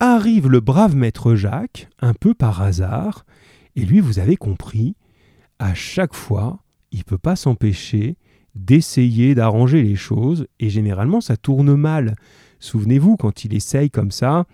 [0.00, 3.24] Arrive le brave maître Jacques, un peu par hasard,
[3.76, 4.96] et lui, vous avez compris,
[5.58, 6.58] à chaque fois,
[6.92, 8.16] il ne peut pas s'empêcher
[8.54, 12.16] d'essayer d'arranger les choses, et généralement ça tourne mal.
[12.58, 14.46] Souvenez-vous, quand il essaye comme ça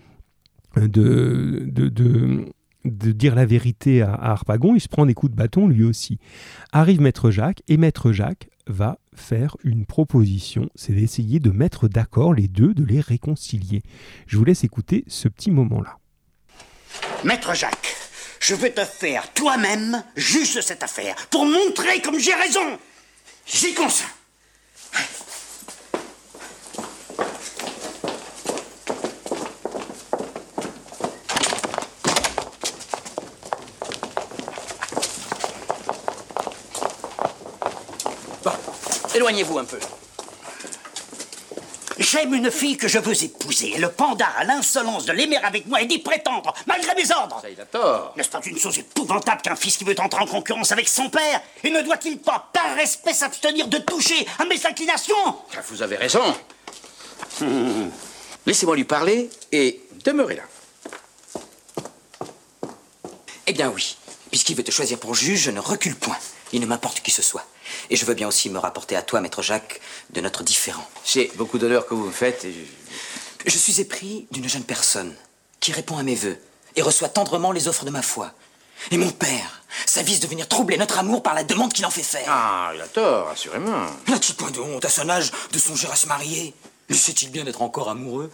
[0.75, 2.45] de, de, de,
[2.83, 5.85] de dire la vérité à, à, Harpagon, il se prend des coups de bâton lui
[5.85, 6.19] aussi.
[6.73, 12.33] Arrive Maître Jacques, et Maître Jacques va faire une proposition, c'est d'essayer de mettre d'accord
[12.33, 13.83] les deux, de les réconcilier.
[14.27, 15.97] Je vous laisse écouter ce petit moment-là.
[17.23, 17.95] Maître Jacques,
[18.43, 22.77] je veux te faire toi-même juge de cette affaire, pour montrer comme j'ai raison.
[23.47, 24.03] J'y consens.
[38.43, 38.51] Bon,
[39.15, 39.79] éloignez-vous un peu.
[42.13, 45.65] J'aime une fille que je veux épouser, et le panda a l'insolence de l'aimer avec
[45.65, 47.39] moi et d'y prétendre, malgré mes ordres.
[47.41, 48.13] Ça, il a tort.
[48.15, 51.41] N'est-ce pas une chose épouvantable qu'un fils qui veut entrer en concurrence avec son père
[51.63, 55.15] Et ne doit-il pas, par respect, s'abstenir de toucher à mes inclinations?
[55.57, 56.21] Ah, Vous avez raison.
[58.45, 60.43] Laissez-moi lui parler et demeurez là.
[63.47, 63.97] Eh bien oui,
[64.29, 66.17] puisqu'il veut te choisir pour juge, je ne recule point.
[66.53, 67.45] Il ne m'importe qui ce soit.
[67.89, 70.87] Et je veux bien aussi me rapporter à toi, maître Jacques, de notre différend.
[71.03, 72.45] C'est beaucoup d'honneur que vous me faites.
[72.45, 72.59] Et je...
[73.45, 75.13] Je suis épris d'une jeune personne
[75.59, 76.37] qui répond à mes vœux
[76.77, 78.31] et reçoit tendrement les offres de ma foi.
[78.91, 82.03] Et mon père s'avise de venir troubler notre amour par la demande qu'il en fait
[82.03, 82.25] faire.
[82.27, 83.85] Ah, il a tort, assurément.
[84.07, 86.53] N'a-t-il point de honte à son âge de songer à se marier?
[86.87, 88.31] Le sait-il bien d'être encore amoureux?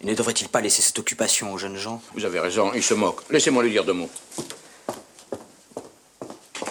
[0.00, 2.02] Et ne devrait-il pas laisser cette occupation aux jeunes gens?
[2.14, 3.22] Vous avez raison, il se moque.
[3.30, 4.10] Laissez-moi lui dire deux mots.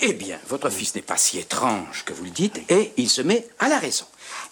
[0.06, 3.22] Eh bien, votre fils n'est pas si étrange que vous le dites, et il se
[3.22, 4.04] met à la raison.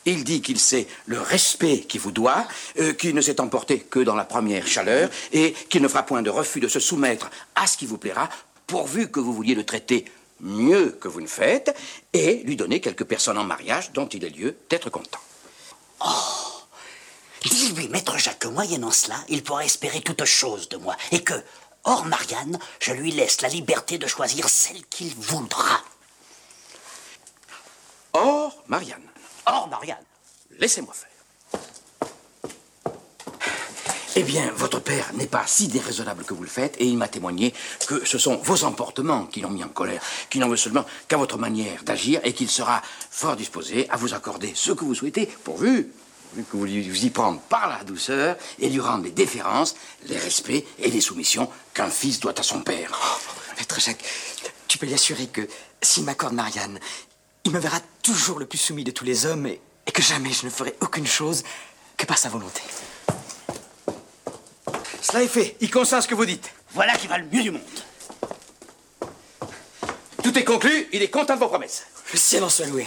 [0.05, 2.47] Il dit qu'il sait le respect qu'il vous doit,
[2.79, 6.21] euh, qu'il ne s'est emporté que dans la première chaleur, et qu'il ne fera point
[6.21, 8.29] de refus de se soumettre à ce qui vous plaira,
[8.65, 10.05] pourvu que vous vouliez le traiter
[10.39, 11.75] mieux que vous ne faites,
[12.13, 15.19] et lui donner quelques personnes en mariage dont il est lieu d'être content.
[17.43, 21.33] Dis-lui, maître Jacques, que moyennant cela, il pourra espérer toute chose de moi, et que,
[21.83, 25.81] hors Marianne, je lui laisse la liberté de choisir celle qu'il voudra.
[28.13, 29.01] Or, Marianne,
[29.45, 30.03] Hors Marianne.
[30.59, 31.07] laissez-moi faire.
[34.17, 37.07] Eh bien, votre père n'est pas si déraisonnable que vous le faites, et il m'a
[37.07, 37.53] témoigné
[37.87, 41.15] que ce sont vos emportements qui l'ont mis en colère, qu'il n'en veut seulement qu'à
[41.15, 45.27] votre manière d'agir, et qu'il sera fort disposé à vous accorder ce que vous souhaitez,
[45.27, 45.93] pourvu
[46.35, 49.75] que vous lui- vous y prendre par la douceur, et lui rendre les déférences,
[50.07, 52.91] les respects et les soumissions qu'un fils doit à son père.
[53.57, 54.03] Maître Jacques,
[54.67, 55.47] tu peux lui assurer que
[55.81, 56.79] s'il m'accorde Marianne,
[57.43, 60.31] il me verra toujours le plus soumis de tous les hommes et, et que jamais
[60.31, 61.43] je ne ferai aucune chose
[61.97, 62.61] que par sa volonté.
[65.01, 66.51] Cela est fait, il consent à ce que vous dites.
[66.73, 67.61] Voilà qui va le mieux du monde.
[70.23, 71.83] Tout est conclu, il est content de vos promesses.
[72.13, 72.85] Le ciel en soit loué.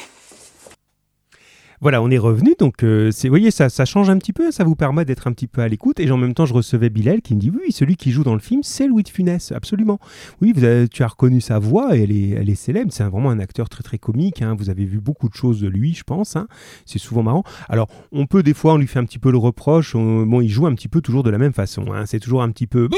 [1.85, 4.64] Voilà, on est revenu, donc euh, vous voyez, ça, ça change un petit peu, ça
[4.64, 6.01] vous permet d'être un petit peu à l'écoute.
[6.01, 8.33] Et en même temps, je recevais Bilal qui me dit oui, celui qui joue dans
[8.33, 9.99] le film, c'est Louis de Funès, absolument.
[10.40, 10.55] Oui,
[10.90, 12.90] tu as reconnu sa voix, elle est, elle est célèbre.
[12.90, 14.40] C'est vraiment un acteur très très comique.
[14.40, 14.57] hein.
[14.59, 16.37] Vous avez vu beaucoup de choses de lui, je pense.
[16.37, 16.47] hein.
[16.87, 17.44] C'est souvent marrant.
[17.68, 19.94] Alors, on peut des fois, on lui fait un petit peu le reproche.
[19.94, 21.92] on- bon, il joue un petit peu toujours de la même façon.
[21.92, 22.07] hein.
[22.07, 22.88] C'est toujours un petit peu.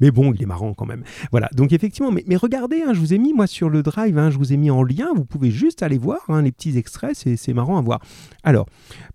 [0.00, 1.04] Mais bon, il est marrant quand même.
[1.30, 4.18] Voilà, donc effectivement, mais, mais regardez, hein, je vous ai mis moi sur le drive,
[4.18, 6.76] hein, je vous ai mis en lien, vous pouvez juste aller voir hein, les petits
[6.76, 8.00] extraits, c'est marrant à voir.
[8.42, 8.66] Alors,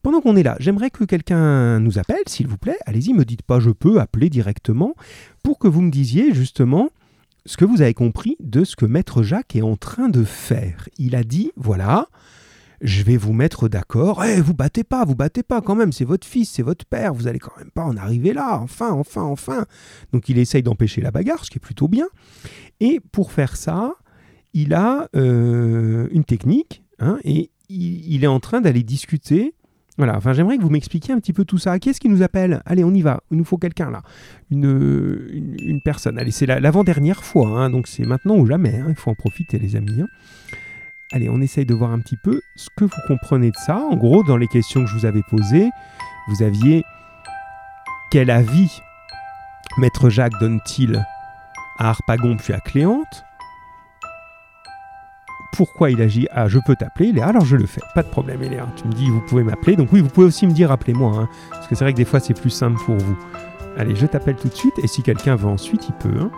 [0.02, 2.78] pendant qu'on est là, j'aimerais que quelqu'un nous appelle, s'il vous plaît.
[2.86, 4.96] Allez-y, me dites pas je peux appeler directement,
[5.44, 6.90] pour que vous me disiez justement
[7.46, 10.90] ce que vous avez compris de ce que Maître Jacques est en train de faire.
[10.98, 12.08] Il a dit, voilà,
[12.86, 14.24] je vais vous mettre d'accord.
[14.24, 17.14] Eh, vous battez pas, vous battez pas quand même, c'est votre fils, c'est votre père,
[17.14, 19.66] vous allez quand même pas en arriver là, enfin, enfin, enfin.
[20.14, 22.08] Donc il essaye d'empêcher la bagarre, ce qui est plutôt bien.
[22.80, 23.94] Et pour faire ça,
[24.54, 29.56] il a euh, une technique, hein, et il, est en train d'aller discuter.
[29.98, 31.80] Voilà, enfin j'aimerais que vous m'expliquiez un petit peu tout ça.
[31.80, 32.62] Qui est-ce qui nous appelle?
[32.66, 34.04] Allez, on y va, il nous faut quelqu'un là.
[34.52, 36.20] Une, une, personne.
[36.20, 39.16] Allez, c'est la- l'avant-dernière fois, hein, donc c'est maintenant ou jamais, hein, il faut en
[39.16, 40.04] profiter les amis.
[41.12, 43.78] Allez, on essaye de voir un petit peu ce que vous comprenez de ça.
[43.78, 45.70] En gros, dans les questions que je vous avais posées,
[46.28, 46.84] vous aviez
[48.12, 48.82] quel avis
[49.78, 51.06] Maître Jacques donne-t-il
[51.78, 53.24] à Harpagon puis à Cléante?
[55.54, 57.28] Pourquoi il agit Ah, je peux t'appeler, Léa?
[57.28, 58.68] Alors je le fais, pas de problème, Léa.
[58.76, 59.76] Tu me dis, vous pouvez m'appeler.
[59.76, 61.16] Donc oui, vous pouvez aussi me dire, appelez-moi.
[61.18, 63.18] hein, parce que c'est vrai que des fois, c'est plus simple pour vous.
[63.78, 66.20] Allez, je t'appelle tout de suite, et si quelqu'un veut ensuite, il peut.
[66.20, 66.32] hein.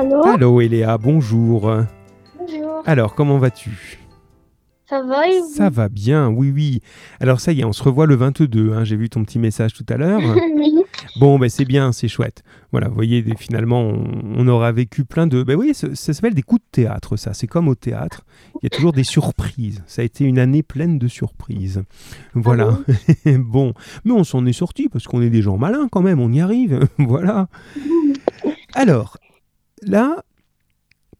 [0.00, 1.70] Allô Allô Eléa, bonjour.
[2.38, 2.82] Bonjour.
[2.86, 3.98] Alors, comment vas-tu?
[4.88, 5.46] Ça va et vous?
[5.46, 6.80] Ça va bien, oui, oui.
[7.20, 9.74] Alors ça y est, on se revoit le 22, hein, j'ai vu ton petit message
[9.74, 10.22] tout à l'heure.
[10.56, 10.74] Oui.
[11.18, 12.42] Bon, ben c'est bien, c'est chouette.
[12.72, 14.04] Voilà, vous voyez, finalement, on,
[14.36, 15.42] on aura vécu plein de...
[15.42, 17.34] Ben oui, ça, ça s'appelle des coups de théâtre, ça.
[17.34, 18.24] C'est comme au théâtre.
[18.54, 19.82] Il y a toujours des surprises.
[19.86, 21.82] Ça a été une année pleine de surprises.
[22.34, 22.78] Voilà.
[23.26, 23.74] bon,
[24.04, 26.40] mais on s'en est sorti parce qu'on est des gens malins quand même, on y
[26.40, 26.86] arrive.
[26.98, 27.48] voilà.
[28.74, 29.18] Alors,
[29.82, 30.24] là,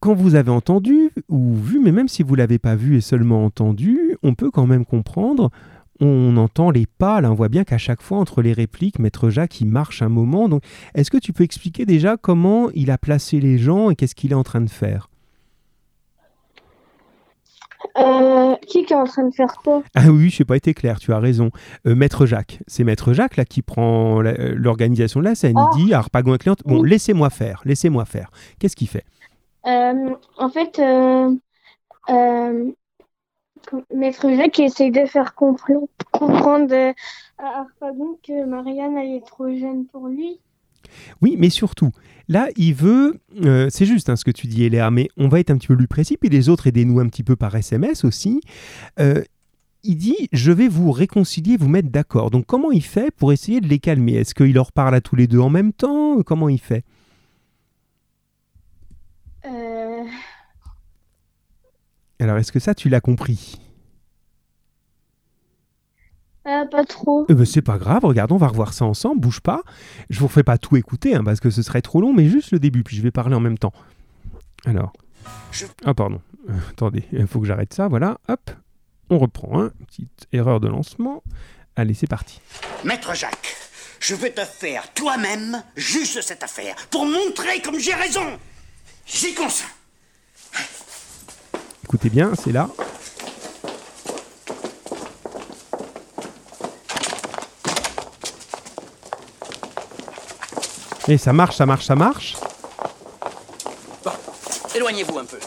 [0.01, 3.45] quand vous avez entendu ou vu, mais même si vous l'avez pas vu et seulement
[3.45, 5.51] entendu, on peut quand même comprendre.
[6.03, 9.29] On entend les pas, là on voit bien qu'à chaque fois entre les répliques, Maître
[9.29, 10.49] Jacques marche un moment.
[10.49, 14.15] Donc, est-ce que tu peux expliquer déjà comment il a placé les gens et qu'est-ce
[14.15, 15.10] qu'il est en train de faire?
[17.97, 19.83] Euh, qui est en train de faire quoi?
[19.95, 21.51] Ah oui, je n'ai pas été clair, tu as raison.
[21.87, 25.57] Euh, Maître Jacques, c'est Maître Jacques là qui prend euh, l'organisation de la scène.
[25.77, 26.91] Il dit à Harpagon et Cléante, bon, Oui.
[26.91, 28.31] laissez-moi faire, laissez-moi faire.
[28.59, 29.05] Qu'est-ce qu'il fait?
[29.67, 30.79] Euh, En fait,
[33.95, 36.75] Maître Jacques essaye de faire compre- comprendre
[37.39, 40.41] à Harpagon que Marianne elle est trop jeune pour lui.
[41.21, 41.91] Oui, mais surtout,
[42.29, 45.41] là, il veut, euh, c'est juste hein, ce que tu dis, Eléa, mais on va
[45.41, 48.05] être un petit peu plus précis, puis les autres, aidez-nous un petit peu par SMS
[48.05, 48.41] aussi.
[48.99, 49.23] Euh,
[49.83, 52.31] il dit, je vais vous réconcilier, vous mettre d'accord.
[52.31, 54.15] Donc, comment il fait pour essayer de les calmer?
[54.15, 56.23] Est-ce qu'il leur parle à tous les deux en même temps?
[56.23, 56.85] Comment il fait?
[59.47, 60.05] Euh,
[62.19, 63.59] Alors, est-ce que ça, tu l'as compris?
[66.45, 67.27] Ah, pas trop.
[67.29, 69.63] Eh ben, c'est pas grave, regarde, on va revoir ça ensemble, bouge pas.
[70.09, 72.51] Je vous refais pas tout écouter, hein, parce que ce serait trop long, mais juste
[72.53, 73.73] le début, puis je vais parler en même temps.
[74.65, 74.93] Alors.
[75.53, 76.21] Je- Ah, pardon.
[76.49, 78.51] Euh, attendez, il faut que j'arrête ça, voilà, hop.
[79.11, 79.73] On reprend, hein.
[79.87, 81.23] Petite erreur de lancement.
[81.77, 82.41] Allez, c'est parti.
[82.85, 83.57] Maître Jacques,
[84.01, 88.25] je veux te faire toi-même juge de cette affaire pour montrer comme j'ai raison.
[89.07, 89.67] J'y consens.
[91.85, 92.71] Écoutez bien, c'est là.
[101.11, 102.37] Et ça marche, ça marche, ça marche.
[104.05, 104.11] Bon,
[104.77, 105.39] éloignez-vous un peu.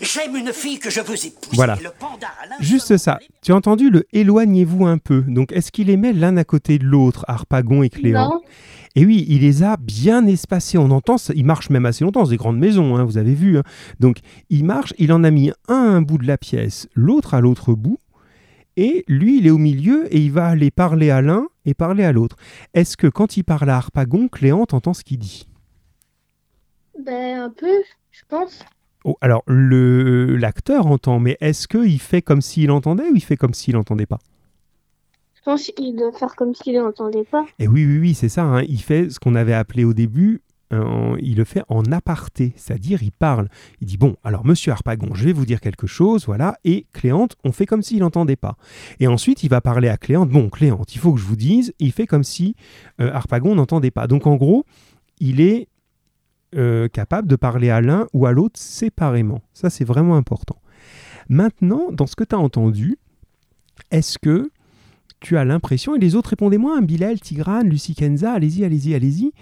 [0.00, 1.34] J'aime une fille que je veux épouser.
[1.52, 1.76] Voilà.
[1.82, 3.18] Le panda Alain Juste ça.
[3.42, 5.22] Tu as entendu le éloignez-vous un peu.
[5.28, 8.40] Donc, est-ce qu'il les met l'un à côté de l'autre, Harpagon et Cléant Non.
[8.96, 10.76] Et oui, il les a bien espacés.
[10.78, 12.24] On entend, ça- il marche même assez longtemps.
[12.24, 13.58] C'est des grandes maisons, hein, vous avez vu.
[13.58, 13.62] hein.
[14.00, 14.18] Donc,
[14.50, 17.40] il marche, il en a mis un à un bout de la pièce, l'autre à
[17.40, 17.98] l'autre bout.
[18.76, 22.04] Et lui, il est au milieu et il va aller parler à l'un et parler
[22.04, 22.36] à l'autre.
[22.74, 25.46] Est-ce que quand il parle à Harpagon, Cléant entend ce qu'il dit?
[27.04, 27.72] Ben, un peu,
[28.10, 28.60] je pense.
[29.04, 33.36] Oh, Alors, le- l'acteur entend, mais est-ce qu'il fait comme s'il entendait ou il fait
[33.36, 34.18] comme s'il n'entendait pas?
[35.34, 37.44] Je pense qu'il doit faire comme s'il n'entendait pas.
[37.58, 38.44] Et oui, oui, oui, c'est ça.
[38.44, 38.62] hein.
[38.62, 40.40] Il fait ce qu'on avait appelé au début,
[40.72, 43.48] euh, il le fait en aparté, c'est-à-dire il parle.
[43.80, 46.56] Il dit bon, alors Monsieur Harpagon, je vais vous dire quelque chose, voilà.
[46.64, 48.56] Et Cléante, on fait comme s'il n'entendait pas.
[49.00, 50.30] Et ensuite, il va parler à Cléante.
[50.30, 51.74] Bon, Cléante, il faut que je vous dise.
[51.78, 52.56] Il fait comme si
[53.00, 54.06] euh, Harpagon n'entendait pas.
[54.06, 54.64] Donc en gros,
[55.20, 55.68] il est
[56.54, 59.40] euh, capable de parler à l'un ou à l'autre séparément.
[59.54, 60.56] Ça, c'est vraiment important.
[61.28, 62.98] Maintenant, dans ce que tu as entendu,
[63.90, 64.50] est-ce que
[65.20, 69.32] tu as l'impression, et les autres répondez-moi, hein, Bilal, Tigrane, Lucie Kenza, allez-y, allez-y, allez-y.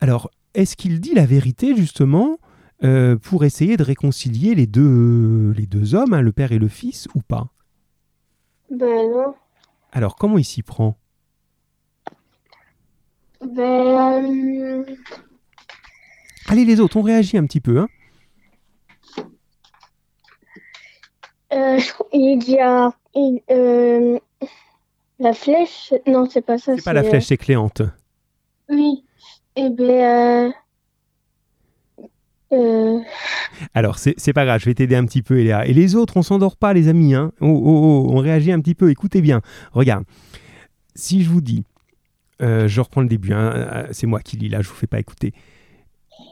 [0.00, 2.38] Alors, est-ce qu'il dit la vérité justement
[2.82, 6.68] euh, pour essayer de réconcilier les deux, les deux hommes, hein, le père et le
[6.68, 7.48] fils, ou pas?
[8.70, 9.34] Ben, non.
[9.92, 10.98] Alors, comment il s'y prend?
[13.40, 14.84] Ben, euh,
[16.48, 17.78] Allez, les autres, on réagit un petit peu.
[17.80, 17.88] Hein
[21.52, 21.78] euh,
[22.12, 22.42] il
[23.14, 24.18] il- euh,
[25.18, 25.94] la flèche.
[26.06, 26.76] Non, c'est pas ça.
[26.76, 27.80] c'est pas la flèche, c'est Cléante.
[27.80, 27.88] euh,
[28.68, 29.05] Oui.
[29.56, 30.52] Eh ben.
[32.52, 33.00] Euh, euh,
[33.74, 35.66] Alors, c'est pas grave, je vais t'aider un petit peu, Eléa.
[35.66, 37.14] Et les autres, on s'endort pas, les amis.
[37.14, 38.90] Hein oh, oh, oh, on réagit un petit peu.
[38.90, 39.40] Écoutez bien.
[39.72, 40.04] Regarde.
[40.94, 41.64] Si je vous dis,
[42.42, 44.98] euh, je reprends le début, hein, c'est moi qui lis là, je vous fais pas
[44.98, 45.32] écouter.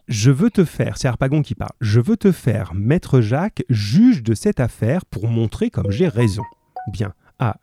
[0.09, 4.23] Je veux te faire, c'est Harpagon qui parle, je veux te faire, maître Jacques, juge
[4.23, 6.43] de cette affaire pour montrer comme j'ai raison.
[6.93, 7.13] Bien.
[7.39, 7.57] Ah,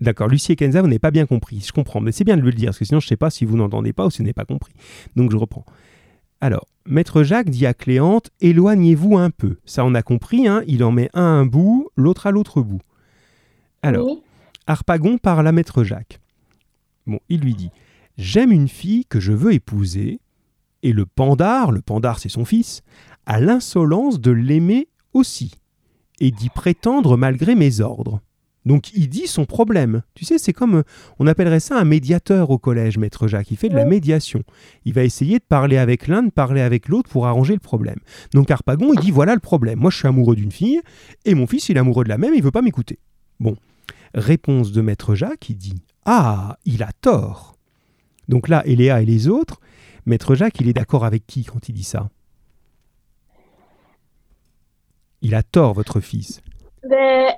[0.00, 2.42] d'accord, Lucie et Kenza, vous n'avez pas bien compris, je comprends, mais c'est bien de
[2.42, 4.18] le dire, parce que sinon je ne sais pas si vous n'entendez pas ou si
[4.18, 4.72] vous n'avez pas compris.
[5.14, 5.64] Donc je reprends.
[6.40, 9.58] Alors, maître Jacques dit à Cléante, éloignez-vous un peu.
[9.64, 12.62] Ça on a compris, hein, il en met un à un bout, l'autre à l'autre
[12.62, 12.82] bout.
[13.82, 14.22] Alors, oui.
[14.66, 16.20] Harpagon parle à maître Jacques.
[17.06, 17.70] Bon, il lui dit
[18.18, 20.20] J'aime une fille que je veux épouser,
[20.82, 22.82] et le pandar, le pandar c'est son fils,
[23.26, 25.54] a l'insolence de l'aimer aussi,
[26.20, 28.20] et d'y prétendre malgré mes ordres.
[28.66, 30.02] Donc il dit son problème.
[30.14, 30.82] Tu sais, c'est comme, euh,
[31.18, 33.50] on appellerait ça un médiateur au collège, maître Jacques.
[33.52, 34.42] Il fait de la médiation.
[34.84, 38.00] Il va essayer de parler avec l'un, de parler avec l'autre pour arranger le problème.
[38.34, 39.78] Donc Harpagon, il dit, voilà le problème.
[39.78, 40.80] Moi, je suis amoureux d'une fille,
[41.24, 42.98] et mon fils, il est amoureux de la même, il veut pas m'écouter.
[43.40, 43.56] Bon.
[44.14, 47.56] Réponse de maître Jacques, il dit, ah, il a tort.
[48.28, 49.60] Donc là, Eléa et les autres,
[50.06, 52.08] maître Jacques, il est d'accord avec qui quand il dit ça?
[55.22, 56.42] Il a tort, votre fils.
[56.88, 57.28] Ben,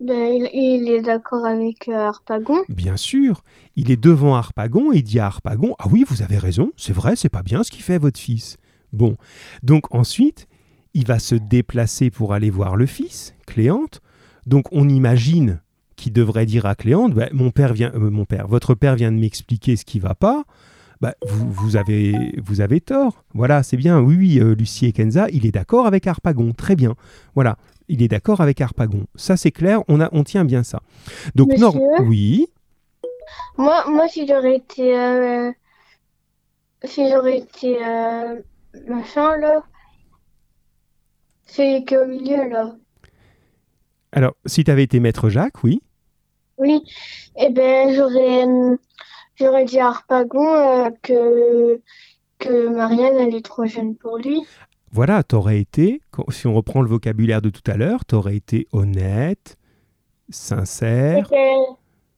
[0.00, 2.62] ben, il, est d'accord avec euh, Harpagon.
[2.68, 3.42] Bien sûr,
[3.76, 7.16] il est devant Harpagon et dit à Harpagon Ah oui, vous avez raison, c'est vrai,
[7.16, 8.56] c'est pas bien ce qu'il fait votre fils.
[8.92, 9.16] Bon,
[9.62, 10.46] donc ensuite,
[10.94, 14.00] il va se déplacer pour aller voir le fils, Cléante.
[14.46, 15.60] Donc on imagine
[15.96, 19.12] qu'il devrait dire à Cléante Bah, Mon père vient, euh, mon père, votre père vient
[19.12, 20.44] de m'expliquer ce qui va pas.
[21.00, 23.24] Bah, vous, avez, vous avez tort.
[23.34, 24.00] Voilà, c'est bien.
[24.00, 26.52] Oui, oui, euh, Lucie et Kenza, il est d'accord avec Harpagon.
[26.52, 26.94] Très bien.
[27.34, 27.58] Voilà,
[27.88, 29.06] il est d'accord avec Harpagon.
[29.14, 30.80] Ça, c'est clair, on, a, on tient bien ça.
[31.34, 32.46] Donc, Monsieur oui,
[33.56, 34.98] Moi, moi si j'aurais été.
[34.98, 35.52] euh,
[36.84, 37.84] si j'aurais été.
[37.84, 38.40] euh,
[38.88, 39.62] machin, là.
[41.46, 42.74] C'est qu'au milieu, là.
[44.12, 45.82] alors, si tu avais été maître Jacques, oui.
[46.58, 46.82] Oui.
[47.36, 48.44] Eh ben, j'aurais.
[49.36, 51.80] J'aurais dit à Harpagon euh, que.
[52.38, 54.42] que Marianne, elle est trop jeune pour lui.
[54.94, 59.58] Voilà, t'aurais été, si on reprend le vocabulaire de tout à l'heure, t'aurais été honnête,
[60.28, 61.28] sincère.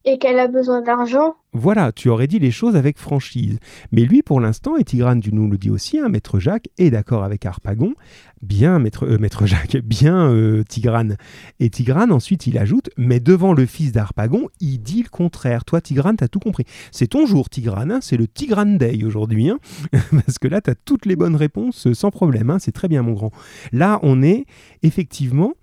[0.07, 1.35] Et qu'elle a besoin d'argent.
[1.53, 3.59] Voilà, tu aurais dit les choses avec franchise.
[3.91, 6.91] Mais lui, pour l'instant, et Tigrane, tu nous le dis aussi, hein, Maître Jacques est
[6.91, 7.95] d'accord avec Harpagon.
[8.41, 11.17] Bien, Maître, euh, Jacques, bien euh, Tigrane.
[11.59, 15.65] Et Tigrane, ensuite, il ajoute, mais devant le fils d'Harpagon, il dit le contraire.
[15.65, 16.65] Toi, Tigrane, t'as tout compris.
[16.93, 19.51] C'est ton jour, Tigrane, hein, c'est le Tigrane Day aujourd'hui.
[19.51, 19.59] hein.
[20.13, 22.57] Parce que là, t'as toutes les bonnes réponses euh, sans problème.
[22.61, 23.33] c'est très bien, mon grand.
[23.73, 24.45] Là, on est,
[24.85, 25.55] effectivement,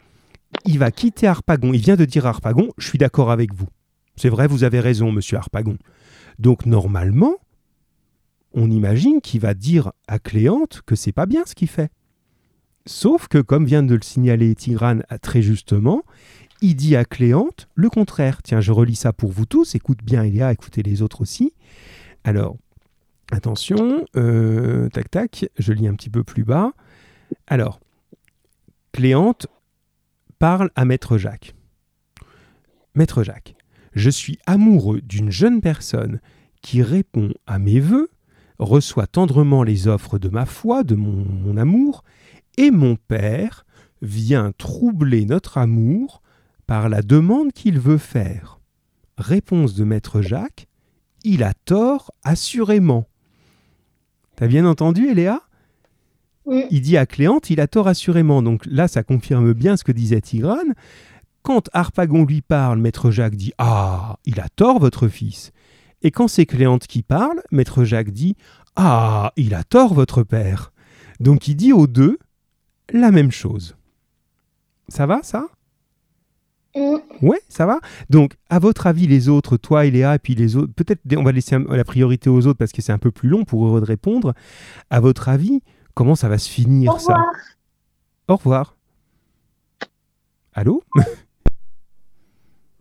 [0.66, 1.72] il va quitter Harpagon.
[1.72, 3.68] Il vient de dire à Harpagon, je suis d'accord avec vous.
[4.16, 5.78] C'est vrai, vous avez raison, monsieur Harpagon.
[6.39, 7.36] Donc normalement,
[8.53, 11.91] on imagine qu'il va dire à Cléante que c'est pas bien ce qu'il fait.
[12.86, 16.03] Sauf que, comme vient de le signaler Tigrane très justement,
[16.61, 18.41] il dit à Cléante le contraire.
[18.43, 19.76] Tiens, je relis ça pour vous tous.
[19.76, 21.53] Écoute bien, Elia, écoutez les autres aussi.
[22.24, 22.57] Alors,
[23.32, 26.72] attention, euh, tac tac, je lis un petit peu plus bas.
[27.47, 27.80] Alors,
[28.91, 29.47] Cléante
[30.39, 31.55] parle à Maître Jacques.
[32.95, 33.55] Maître Jacques,
[33.94, 36.20] je suis amoureux d'une jeune personne
[36.62, 38.10] qui répond à mes vœux,
[38.60, 42.04] reçoit tendrement les offres de ma foi, de mon, mon amour,
[42.58, 43.66] et mon père
[44.02, 46.22] vient troubler notre amour
[46.68, 48.60] par la demande qu'il veut faire.
[49.18, 50.68] Réponse de maître Jacques,
[51.24, 53.08] il a tort assurément.
[54.36, 55.41] T'as bien entendu, Eléa?
[56.46, 56.66] Oui.
[56.72, 58.41] Il dit à Cléante, il a tort assurément.
[58.41, 60.74] Donc là, ça confirme bien ce que disait Tigrane.
[61.44, 65.52] Quand Harpagon lui parle, maître Jacques dit Ah, il a tort, votre fils.
[66.02, 68.36] Et quand c'est Cléante qui parle, maître Jacques dit
[68.76, 70.72] Ah, il a tort, votre père.
[71.20, 72.18] Donc il dit aux deux
[72.91, 73.76] la même chose.
[74.88, 75.48] Ça va, ça?
[76.76, 76.96] Mm.
[77.22, 77.80] Ouais, ça va?
[78.10, 81.24] Donc, à votre avis, les autres, toi et Léa, et puis les autres, peut-être on
[81.24, 83.80] va laisser la priorité aux autres parce que c'est un peu plus long pour eux
[83.82, 84.34] de répondre.
[84.89, 85.62] À votre avis,
[85.94, 87.14] comment ça va se finir, Au ça?
[87.14, 87.36] revoir.
[88.28, 88.78] Au revoir.
[90.54, 90.84] Allô?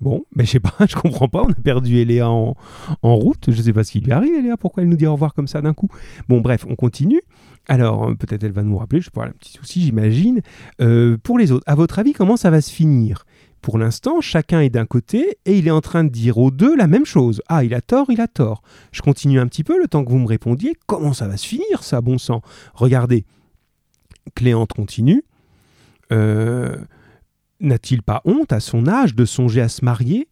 [0.03, 2.57] Bon, ben je sais pas, je comprends pas, on a perdu Eléa en,
[3.03, 5.13] en route, je sais pas ce qui lui arrive Eléa, pourquoi elle nous dit au
[5.13, 5.89] revoir comme ça d'un coup?
[6.29, 7.21] Bon bref, on continue.
[7.69, 10.41] Alors, euh, peut-être elle va nous rappeler, je sais pas, un petit souci j'imagine.
[10.81, 13.27] Euh, pour les autres, à votre avis, comment ça va se finir?
[13.61, 16.77] Pour l'instant, chacun est d'un côté et il est en train de dire aux deux
[16.77, 17.41] la même chose.
[17.47, 18.63] Ah, il a tort, il a tort.
[18.91, 20.75] Je continue un petit peu le temps que vous me répondiez.
[20.87, 22.43] Comment ça va se finir ça, bon sang?
[22.75, 23.25] Regardez,
[24.35, 25.23] Cléante continue.
[26.11, 26.77] Euh,
[27.63, 30.29] N'a-t-il pas honte à son âge de songer à se marier?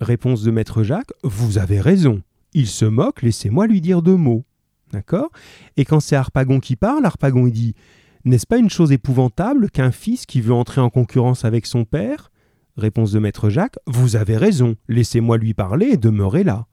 [0.00, 2.22] Réponse de maître Jacques Vous avez raison.
[2.54, 4.44] Il se moque, laissez-moi lui dire deux mots.
[4.92, 5.30] D'accord?
[5.76, 7.76] Et quand c'est Harpagon qui parle, Harpagon dit
[8.24, 12.32] N'est-ce pas une chose épouvantable qu'un fils qui veut entrer en concurrence avec son père?
[12.76, 16.66] Réponse de maître Jacques Vous avez raison, laissez-moi lui parler et demeurez là.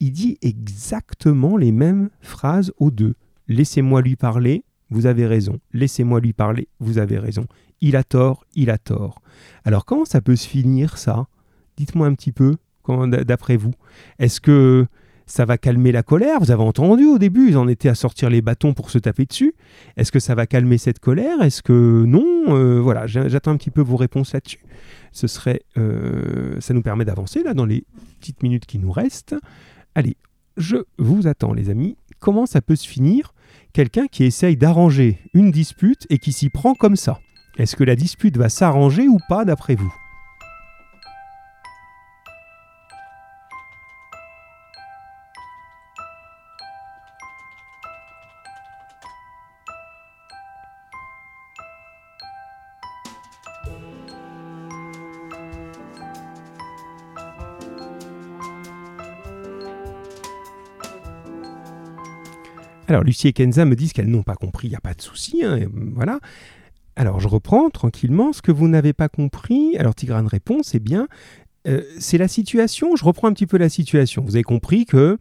[0.00, 3.14] Il dit exactement les mêmes phrases aux deux.
[3.46, 5.60] Laissez-moi lui parler, vous avez raison.
[5.72, 7.46] Laissez-moi lui parler, vous avez raison.
[7.80, 9.22] Il a tort, il a tort.
[9.64, 11.26] Alors comment ça peut se finir ça?
[11.76, 12.56] Dites-moi un petit peu,
[13.26, 13.72] d'après vous.
[14.18, 14.86] Est-ce que
[15.26, 16.40] ça va calmer la colère?
[16.40, 19.24] Vous avez entendu au début, ils en étaient à sortir les bâtons pour se taper
[19.26, 19.54] dessus.
[19.96, 21.40] Est-ce que ça va calmer cette colère?
[21.40, 22.24] Est-ce que non?
[22.48, 24.58] Euh, Voilà, j'a- j'attends un petit peu vos réponses là-dessus.
[25.12, 27.84] Ce serait, euh, ça nous permet d'avancer là dans les
[28.20, 29.36] petites minutes qui nous restent.
[29.94, 30.16] Allez,
[30.56, 31.96] je vous attends les amis.
[32.18, 33.32] comment ça peut se finir?
[33.72, 37.18] Quelqu'un qui essaye d'arranger une dispute et qui s'y prend comme ça
[37.60, 39.94] Est-ce que la dispute va s'arranger ou pas d'après vous?
[62.88, 65.02] Alors, Lucie et Kenza me disent qu'elles n'ont pas compris, il n'y a pas de
[65.02, 65.58] souci, hein,
[65.94, 66.18] voilà.
[67.00, 69.74] Alors, je reprends tranquillement ce que vous n'avez pas compris.
[69.78, 71.08] Alors, Tigrane répond, c'est bien,
[71.66, 74.22] euh, c'est la situation, je reprends un petit peu la situation.
[74.22, 75.16] Vous avez compris que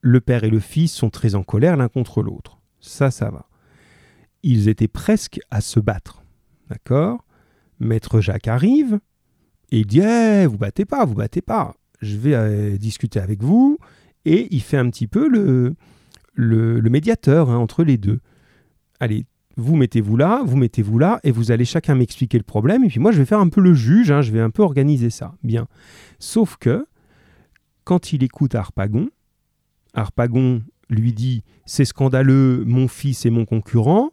[0.00, 2.60] le père et le fils sont très en colère l'un contre l'autre.
[2.80, 3.46] Ça, ça va.
[4.42, 6.22] Ils étaient presque à se battre.
[6.70, 7.22] D'accord?
[7.78, 8.98] Maître Jacques arrive
[9.70, 11.74] et il dit eh, Vous battez pas, vous battez pas.
[12.00, 13.76] Je vais euh, discuter avec vous.
[14.24, 15.74] Et il fait un petit peu le,
[16.32, 18.20] le, médiateur hein, entre les deux.
[18.98, 19.26] Allez,
[19.58, 23.00] vous mettez-vous là, vous mettez-vous là, et vous allez chacun m'expliquer le problème, et puis
[23.00, 25.34] moi je vais faire un peu le juge, hein, je vais un peu organiser ça.
[25.42, 25.66] Bien.
[26.20, 26.86] Sauf que,
[27.84, 29.10] quand il écoute Harpagon,
[29.94, 34.12] Harpagon lui dit C'est scandaleux, mon fils est mon concurrent,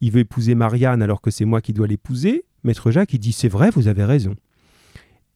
[0.00, 2.44] il veut épouser Marianne alors que c'est moi qui dois l'épouser.
[2.64, 4.36] Maître Jacques, il dit C'est vrai, vous avez raison.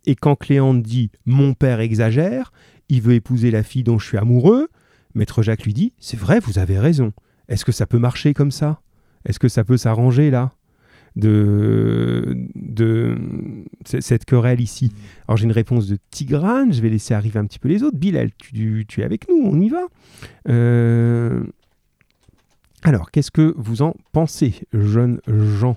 [0.06, 2.52] Et quand Cléante dit Mon père exagère,
[2.88, 4.68] il veut épouser la fille dont je suis amoureux,
[5.14, 7.12] Maître Jacques lui dit C'est vrai, vous avez raison.
[7.48, 8.80] Est-ce que ça peut marcher comme ça?
[9.24, 10.52] Est-ce que ça peut s'arranger là
[11.16, 13.16] de, de
[13.84, 14.92] cette querelle ici?
[15.28, 17.96] Alors j'ai une réponse de Tigrane, je vais laisser arriver un petit peu les autres.
[17.96, 19.82] Bilal, tu, tu es avec nous, on y va.
[20.48, 21.44] Euh,
[22.84, 25.76] alors, qu'est-ce que vous en pensez, jeunes gens?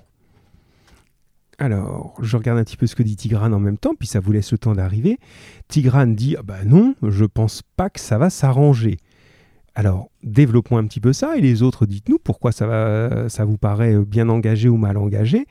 [1.58, 4.18] Alors, je regarde un petit peu ce que dit Tigrane en même temps, puis ça
[4.18, 5.18] vous laisse le temps d'arriver.
[5.68, 8.98] Tigrane dit ah bah non, je pense pas que ça va s'arranger.
[9.78, 14.30] Alors, développons un petit peu ça, et les autres, dites-nous pourquoi ça, vous paraît bien
[14.30, 15.46] engagé ou mal engagé.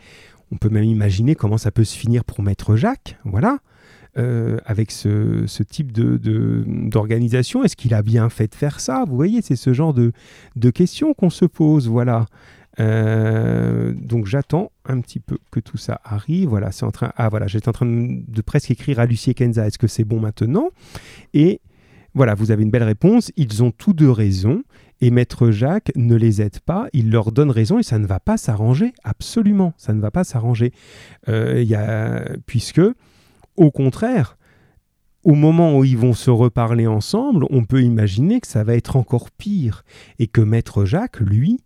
[0.52, 3.60] On peut même imaginer comment ça peut se finir pour Maître Jacques, voilà,
[4.18, 7.60] euh, avec ce, type d'organisation.
[7.60, 9.06] De, Est-ce qu'il a bien fait de faire ça?
[9.08, 10.12] Vous voyez, c'est ce genre de,
[10.72, 12.26] questions qu'on se pose, voilà.
[12.80, 16.50] Euh, donc j'attends un petit peu que tout ça arrive.
[16.50, 17.14] Voilà, c'est en train.
[17.16, 19.68] Ah voilà, j'étais en train de, presque écrire à Lucie Kenza.
[19.68, 20.70] Est-ce que c'est bon maintenant?
[21.36, 21.62] Et
[22.16, 23.32] voilà, vous avez une belle réponse.
[23.36, 24.64] Ils ont tous deux raison.
[25.02, 28.22] Et Maître Jacques ne les aide pas, il leur donne raison et ça ne va
[28.22, 28.94] pas s'arranger.
[29.04, 30.72] Absolument, ça ne va pas s'arranger.
[31.28, 32.82] Euh, puisque,
[33.58, 34.38] au contraire,
[35.24, 38.96] au moment où ils vont se reparler ensemble, on peut imaginer que ça va être
[38.96, 39.84] encore pire.
[40.18, 41.60] Et que Maître Jacques, lui,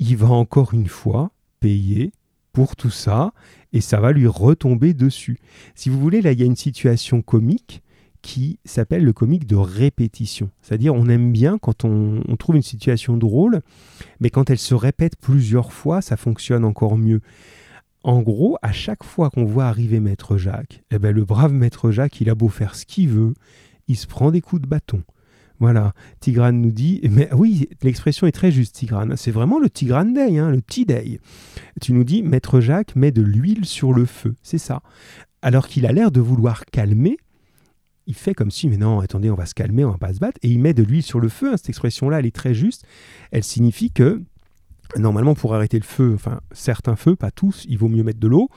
[0.00, 1.30] il va encore une fois
[1.60, 2.10] payer
[2.52, 3.32] pour tout ça
[3.72, 5.38] et ça va lui retomber dessus.
[5.76, 7.82] Si vous voulez, là, il y a une situation comique
[8.26, 10.50] qui s'appelle le comique de répétition.
[10.60, 13.60] C'est-à-dire on aime bien quand on, trouve une situation drôle,
[14.18, 17.20] mais quand elle se répète plusieurs fois, ça fonctionne encore mieux.
[18.02, 21.92] En gros, à chaque fois qu'on voit arriver Maître Jacques, eh ben, le brave Maître
[21.92, 23.32] Jacques, il a beau faire ce qu'il veut,
[23.86, 25.04] il se prend des coups de bâton.
[25.60, 29.16] Voilà, Tigrane nous dit, mais oui, l'expression est très juste, Tigrane.
[29.16, 31.20] C'est vraiment le Tigrane Day, hein, le T-Day.
[31.80, 34.82] Tu nous dis, Maître Jacques met de l'huile sur le feu, c'est ça.
[35.42, 37.18] Alors qu'il a l'air de vouloir calmer,
[38.06, 40.18] il fait comme si, mais non, attendez, on va se calmer, on va pas se
[40.18, 40.38] battre.
[40.42, 41.52] Et il met de l'huile sur le feu.
[41.52, 42.84] Hein, cette expression-là, elle est très juste.
[43.32, 44.22] Elle signifie que,
[44.96, 48.28] normalement, pour arrêter le feu, enfin, certains feux, pas tous, il vaut mieux mettre de
[48.28, 48.48] l'eau.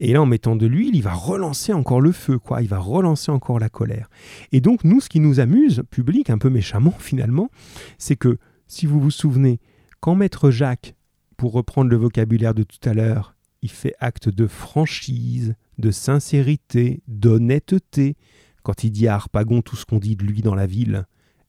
[0.00, 2.62] Et là, en mettant de l'huile, il va relancer encore le feu, quoi.
[2.62, 4.08] Il va relancer encore la colère.
[4.52, 7.50] Et donc, nous, ce qui nous amuse, public, un peu méchamment, finalement,
[7.98, 9.60] c'est que, si vous vous souvenez,
[10.00, 10.94] quand Maître Jacques,
[11.36, 17.02] pour reprendre le vocabulaire de tout à l'heure, il fait acte de franchise, de sincérité,
[17.08, 18.16] d'honnêteté,
[18.64, 21.06] quand il dit à Harpagon tout ce qu'on dit de lui dans la ville,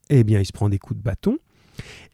[0.09, 1.39] eh bien il se prend des coups de bâton.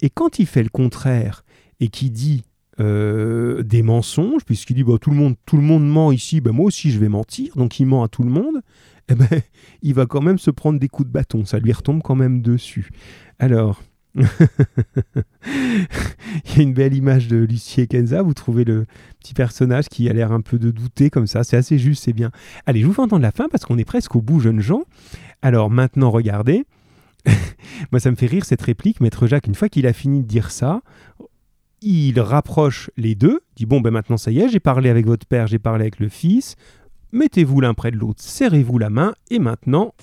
[0.02, 1.44] Et quand il fait le contraire
[1.82, 2.44] et qu'il dit
[2.80, 6.52] euh, des mensonges, puisqu'il dit bah, tout, le monde, tout le monde ment ici, bah,
[6.52, 8.62] moi aussi je vais mentir, donc il ment à tout le monde,
[9.10, 9.28] eh ben,
[9.82, 12.42] il va quand même se prendre des coups de bâton, ça lui retombe quand même
[12.42, 12.90] dessus.
[13.40, 13.82] Alors,
[14.16, 14.26] il
[16.56, 18.22] y a une belle image de Lucie et Kenza.
[18.22, 18.86] Vous trouvez le
[19.20, 21.44] petit personnage qui a l'air un peu de douter comme ça.
[21.44, 22.32] C'est assez juste, c'est bien.
[22.66, 24.84] Allez, je vous fais entendre la fin parce qu'on est presque au bout, jeunes gens.
[25.42, 26.66] Alors maintenant, regardez.
[27.92, 29.00] Moi, ça me fait rire cette réplique.
[29.00, 30.82] Maître Jacques, une fois qu'il a fini de dire ça,
[31.82, 33.42] il rapproche les deux.
[33.56, 36.00] Dit Bon, ben maintenant, ça y est, j'ai parlé avec votre père, j'ai parlé avec
[36.00, 36.56] le fils.
[37.12, 39.14] Mettez-vous l'un près de l'autre, serrez-vous la main.
[39.30, 39.94] Et maintenant.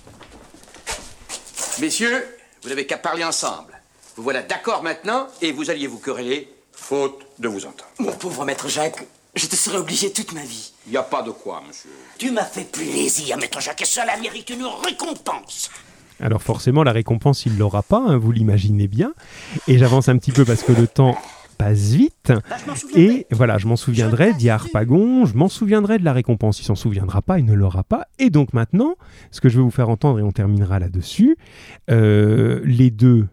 [1.81, 2.23] Messieurs,
[2.61, 3.78] vous n'avez qu'à parler ensemble.
[4.19, 7.89] Vous voilà d'accord maintenant et vous alliez vous quereller, faute de vous entendre.
[7.99, 9.01] Mon pauvre maître Jacques,
[9.33, 10.73] je te serais obligé toute ma vie.
[10.87, 11.89] Il n'y a pas de quoi, monsieur.
[12.17, 15.71] Tu m'as fait plaisir, maître Jacques, et cela mérite une récompense.
[16.19, 19.13] Alors forcément, la récompense, il l'aura pas, hein, vous l'imaginez bien.
[19.69, 21.17] Et j'avance un petit peu parce que le temps
[21.57, 22.33] passe vite.
[22.49, 22.57] Bah.
[22.95, 26.59] Et voilà, je m'en souviendrai, dit Harpagon, je m'en souviendrai de la récompense.
[26.59, 28.07] Il s'en souviendra pas, il ne l'aura pas.
[28.17, 28.95] Et donc maintenant,
[29.31, 31.37] ce que je vais vous faire entendre, et on terminera là-dessus,
[31.89, 33.29] euh, les deux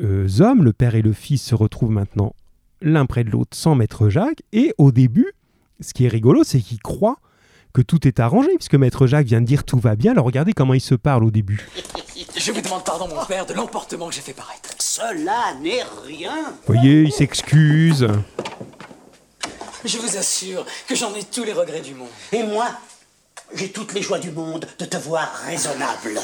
[0.00, 2.34] hommes, le père et le fils, se retrouvent maintenant
[2.80, 4.42] l'un près de l'autre sans maître Jacques.
[4.52, 5.32] Et au début,
[5.80, 7.18] ce qui est rigolo, c'est qu'ils croient
[7.72, 10.12] que tout est arrangé, puisque maître Jacques vient de dire tout va bien.
[10.12, 11.68] Alors regardez comment ils se parlent au début.
[12.36, 14.70] Je vous demande pardon, mon père, de l'emportement que j'ai fait paraître.
[14.78, 16.52] Cela n'est rien.
[16.66, 18.08] Vous voyez, ils s'excusent.
[19.84, 22.08] Je vous assure que j'en ai tous les regrets du monde.
[22.32, 22.66] Et moi,
[23.54, 26.20] j'ai toutes les joies du monde de te voir raisonnable.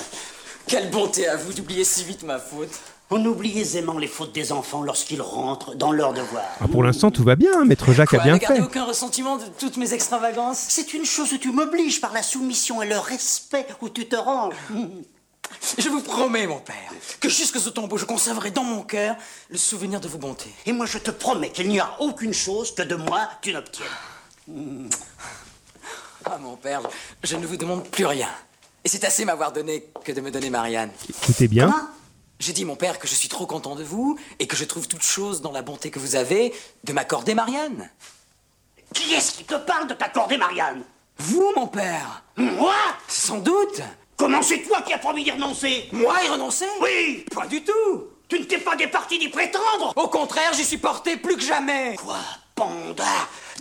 [0.66, 2.81] Quelle bonté à vous d'oublier si vite ma faute.
[3.16, 6.42] On oublie aisément les fautes des enfants lorsqu'ils rentrent dans leur devoir.
[6.60, 8.60] Ah, pour l'instant, tout va bien, maître Jacques Quoi, a bien ne fait.
[8.60, 10.58] aucun ressentiment de toutes mes extravagances?
[10.58, 14.16] C'est une chose où tu m'obliges par la soumission et le respect où tu te
[14.16, 14.56] ranges.
[15.78, 16.74] Je vous promets, mon père,
[17.20, 19.14] que jusque au tombeau, je conserverai dans mon cœur
[19.48, 20.52] le souvenir de vos bontés.
[20.66, 24.88] Et moi, je te promets qu'il n'y a aucune chose que de moi tu n'obtiennes.
[26.24, 26.80] Ah, mon père,
[27.22, 28.28] je ne vous demande plus rien.
[28.82, 30.90] Et c'est assez m'avoir donné que de me donner Marianne.
[31.08, 31.70] Écoutez bien.
[31.70, 31.88] Comment?
[32.41, 34.89] J'ai dit, mon père, que je suis trop content de vous et que je trouve
[34.89, 36.53] toute chose dans la bonté que vous avez
[36.85, 37.91] de m'accorder Marianne.
[38.93, 40.85] Qui est-ce qui te parle de t'accorder, Marianne?
[41.18, 42.22] Vous, mon père.
[42.37, 42.74] Moi?
[43.09, 43.80] Sans doute.
[44.16, 45.89] Comment c'est toi qui as promis d'y renoncer?
[45.93, 46.66] Moi y renoncer?
[46.80, 47.24] Oui.
[47.35, 48.09] Pas du tout.
[48.28, 49.93] Tu ne t'es pas départi d'y prétendre?
[49.97, 51.97] Au contraire, j'y suis porté plus que jamais.
[51.97, 52.18] Quoi,
[52.55, 53.05] panda?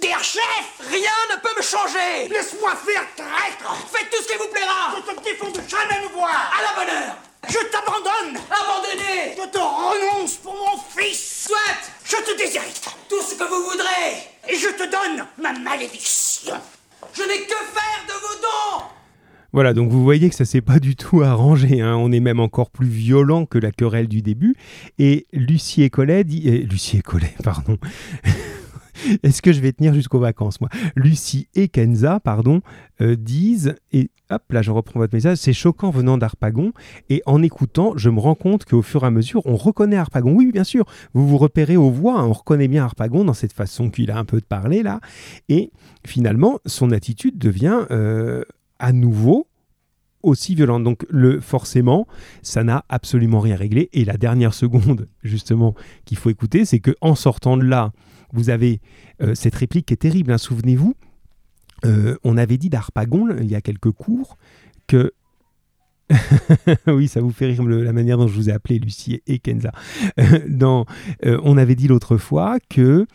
[0.02, 0.80] Des chef!
[0.90, 2.28] Rien ne peut me changer.
[2.30, 3.76] Laisse-moi faire, traître!
[3.92, 4.96] Faites tout ce qui vous plaira.
[4.96, 6.52] Je te défends de jamais me voir!
[6.58, 7.16] À la bonne heure
[7.48, 11.58] Je t'abandonne Abandonnez Je te renonce pour mon fils Soit
[12.06, 14.16] Je te déshérite tout ce que vous voudrez
[14.50, 16.54] Et je te donne ma malédiction
[17.14, 18.84] Je n'ai que faire de vos dons
[19.52, 21.82] Voilà, donc vous voyez que ça s'est pas du tout arrangé.
[21.82, 21.96] hein.
[21.98, 24.56] On est même encore plus violent que la querelle du début.
[25.00, 26.44] Et Lucie et Collet dit...
[26.50, 27.78] euh, Lucie et Collet, pardon.
[29.24, 30.70] Est-ce que je vais tenir jusqu'aux vacances, moi?
[30.96, 32.62] Lucie et Kenza, pardon,
[33.02, 36.74] euh, disent, et hop, là je reprends votre message, c'est choquant venant d'Arpagon,
[37.10, 40.34] et en écoutant, je me rends compte qu'au fur et à mesure, on reconnaît Harpagon.
[40.34, 43.54] Oui, bien sûr, vous vous repérez aux voix, hein, on reconnaît bien Harpagon dans cette
[43.54, 45.00] façon qu'il a un peu de parler, là,
[45.50, 45.72] et
[46.06, 48.44] finalement, son attitude devient euh,
[48.80, 49.48] à nouveau
[50.24, 50.84] aussi violente.
[50.84, 52.08] Donc le, forcément,
[52.42, 53.90] ça n'a absolument rien réglé.
[53.94, 55.76] Et la dernière seconde, justement,
[56.06, 57.92] qu'il faut écouter, c'est que en sortant de là,
[58.34, 58.82] vous avez
[59.22, 60.32] euh, cette réplique qui est terrible.
[60.32, 60.38] hein.
[60.38, 60.96] Souvenez-vous,
[61.86, 64.38] euh, on avait dit d'Arpagon, il y a quelques cours,
[64.88, 65.14] que...
[66.88, 69.72] oui, ça vous fait rire la manière dont je vous ai appelé, Lucie et Kenza.
[70.20, 70.84] Euh,
[71.44, 73.08] on avait dit l'autre fois que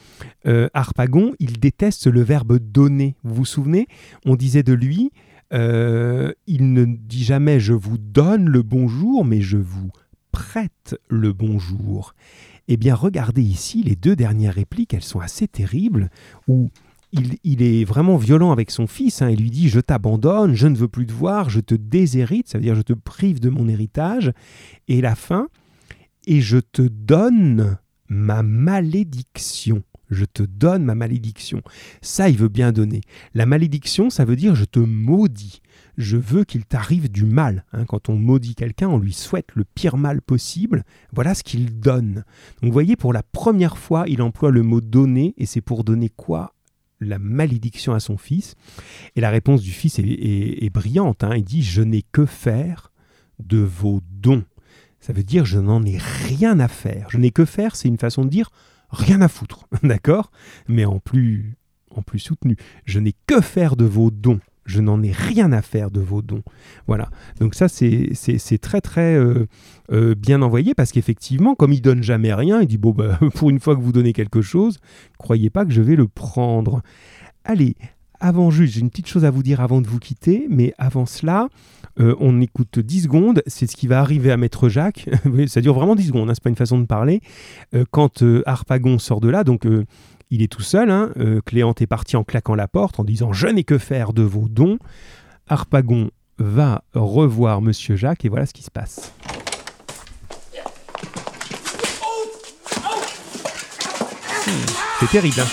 [0.72, 3.14] Harpagon, il déteste le verbe donner.
[3.22, 3.86] Vous vous souvenez?
[4.24, 5.12] On disait de lui,
[5.52, 9.90] il ne dit jamais je vous donne le bonjour, mais je vous
[10.32, 12.14] prête le bonjour.
[12.68, 16.10] Eh bien, regardez ici, les deux dernières répliques, elles sont assez terribles,
[16.46, 16.68] où
[17.12, 19.22] il, est vraiment violent avec son fils.
[19.22, 19.30] hein.
[19.30, 22.58] Il lui dit Je t'abandonne, je ne veux plus te voir, je te déshérite, ça
[22.58, 24.32] veut dire je te prive de mon héritage.
[24.86, 25.48] Et la fin
[26.26, 29.82] Et je te donne ma malédiction.
[30.10, 31.60] Je te donne ma malédiction.
[32.02, 33.00] Ça, il veut bien donner.
[33.34, 35.60] La malédiction, ça veut dire je te maudis.
[35.96, 37.64] Je veux qu'il t'arrive du mal.
[37.72, 37.84] hein.
[37.84, 40.84] Quand on maudit quelqu'un, on lui souhaite le pire mal possible.
[41.12, 42.24] Voilà ce qu'il donne.
[42.60, 45.84] Donc vous voyez, pour la première fois, il emploie le mot donner, et c'est pour
[45.84, 46.54] donner quoi?
[47.00, 48.54] La malédiction à son fils.
[49.16, 51.22] Et la réponse du fils est, brillante.
[51.24, 51.36] hein.
[51.36, 52.92] Il dit Je n'ai que faire
[53.38, 54.44] de vos dons.
[55.00, 57.06] Ça veut dire je n'en ai rien à faire.
[57.10, 58.50] Je n'ai que faire, c'est une façon de dire
[58.90, 60.30] rien à foutre, d'accord?
[60.68, 61.56] Mais en plus,
[61.94, 62.56] en plus soutenu.
[62.84, 64.40] Je n'ai que faire de vos dons.
[64.64, 66.42] Je n'en ai rien à faire de vos dons.
[66.86, 67.08] Voilà.
[67.40, 69.46] Donc ça, c'est très très euh,
[69.90, 73.48] euh, bien envoyé parce qu'effectivement, comme il donne jamais rien, il dit bon bah pour
[73.48, 74.78] une fois que vous donnez quelque chose,
[75.16, 76.82] croyez pas que je vais le prendre.
[77.44, 77.76] Allez,
[78.20, 81.06] avant juste, j'ai une petite chose à vous dire avant de vous quitter, mais avant
[81.06, 81.48] cela,
[82.00, 85.08] euh, on écoute 10 secondes, c'est ce qui va arriver à Maître Jacques.
[85.46, 87.20] Ça dure vraiment 10 secondes, hein, c'est pas une façon de parler.
[87.74, 89.66] Euh, quand euh, Harpagon sort de là, donc
[90.30, 91.10] il est tout seul, hein,
[91.46, 94.48] Cléante est partie en claquant la porte en disant Je n'ai que faire de vos
[94.48, 94.78] dons.
[95.48, 99.12] Harpagon va revoir Monsieur Jacques et voilà ce qui se passe.
[105.00, 105.40] C'est terrible.
[105.40, 105.46] Hein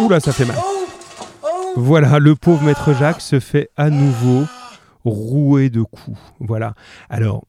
[0.00, 0.56] Oula, ça fait mal.
[1.76, 4.46] Voilà, le pauvre maître Jacques se fait à nouveau
[5.04, 6.18] rouer de coups.
[6.40, 6.74] Voilà.
[7.10, 7.44] Alors,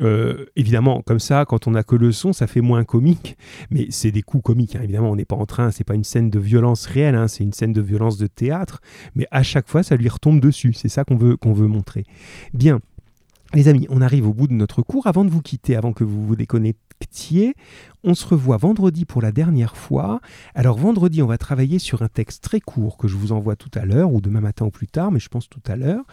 [0.00, 3.36] euh, évidemment, comme ça, quand on n'a que le son, ça fait moins comique.
[3.72, 4.82] Mais c'est des coups comiques, hein.
[4.84, 5.10] évidemment.
[5.10, 7.52] On n'est pas en train, c'est pas une scène de violence réelle, hein, c'est une
[7.52, 8.80] scène de violence de théâtre.
[9.16, 10.74] Mais à chaque fois, ça lui retombe dessus.
[10.74, 12.04] C'est ça qu'on veut, montrer.
[12.54, 12.78] Bien.
[13.52, 15.08] Les amis, on arrive au bout de notre cours.
[15.08, 16.80] Avant de vous quitter, avant que vous vous déconnectiez,
[18.04, 20.20] on se revoit vendredi pour la dernière fois.
[20.54, 23.70] Alors vendredi, on va travailler sur un texte très court que je vous envoie tout
[23.74, 26.04] à l'heure, ou demain matin ou plus tard, mais je pense tout à l'heure,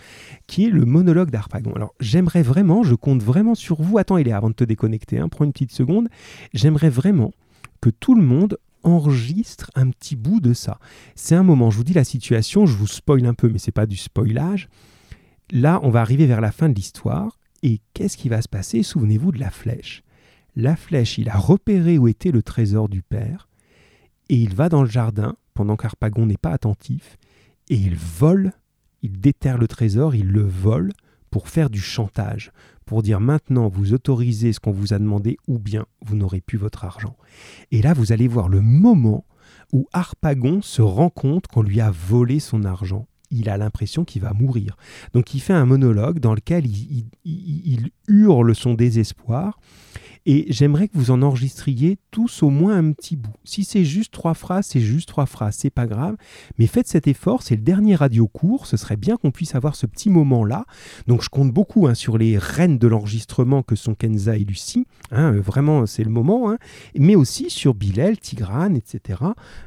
[0.48, 1.74] qui est le monologue d'Arpagon.
[1.74, 3.98] Alors j'aimerais vraiment, je compte vraiment sur vous.
[3.98, 6.10] Attends, il est avant de te déconnecter, hein, prends une petite seconde.
[6.54, 7.32] J'aimerais vraiment
[7.82, 10.80] que tout le monde enregistre un petit bout de ça.
[11.16, 13.72] C'est un moment, je vous dis la situation, je vous spoil un peu, mais c'est
[13.72, 14.70] pas du spoilage
[15.52, 17.38] là, on va arriver vers la fin de l'histoire.
[17.62, 18.84] Et qu'est-ce qui va se passer?
[18.84, 20.04] Souvenez-vous de la flèche.
[20.56, 23.48] La flèche, il a repéré où était le trésor du père.
[24.30, 27.18] Et il va dans le jardin, pendant qu'Arpagon n'est pas attentif.
[27.70, 28.54] Et il vole,
[29.02, 30.92] il déterre le trésor, il le vole
[31.30, 32.52] pour faire du chantage,
[32.86, 36.58] pour dire maintenant vous autorisez ce qu'on vous a demandé ou bien vous n'aurez plus
[36.58, 37.16] votre argent.
[37.72, 39.26] Et là, vous allez voir le moment
[39.72, 44.22] où Harpagon se rend compte qu'on lui a volé son argent il a l'impression qu'il
[44.22, 44.76] va mourir.
[45.14, 49.60] Donc il fait un monologue dans lequel il, hurle son désespoir
[50.26, 53.34] et j'aimerais que vous en enregistriez tous au moins un petit bout.
[53.44, 56.16] Si c'est juste trois phrases, c'est juste trois phrases, c'est pas grave.
[56.58, 58.68] Mais faites cet effort, c'est le dernier radio court.
[58.68, 60.66] Ce serait bien qu'on puisse avoir ce petit moment-là.
[61.08, 64.86] Donc je compte beaucoup hein, sur les reines de l'enregistrement que sont Kenza et Lucie.
[65.12, 66.52] Hein, euh, vraiment, c'est le moment.
[66.52, 66.58] Hein.
[66.96, 69.20] Mais aussi sur Bilal, Tigrane, etc.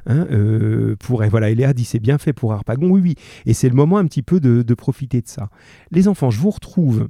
[0.09, 2.90] Euh, pour, voilà, Eléa dit c'est bien fait pour Harpagon.
[2.90, 3.14] Oui, oui.
[3.46, 5.50] Et c'est le moment un petit peu de, de profiter de ça.
[5.90, 7.09] Les enfants, je vous retrouve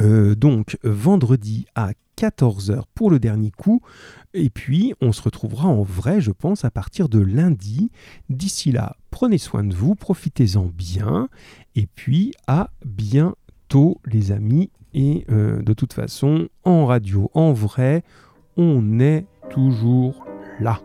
[0.00, 3.80] euh, donc vendredi à 14h pour le dernier coup.
[4.32, 7.90] Et puis on se retrouvera en vrai, je pense, à partir de lundi.
[8.28, 11.28] D'ici là, prenez soin de vous, profitez-en bien.
[11.76, 14.70] Et puis à bientôt les amis.
[14.94, 18.04] Et euh, de toute façon, en radio, en vrai,
[18.56, 20.24] on est toujours
[20.60, 20.80] là.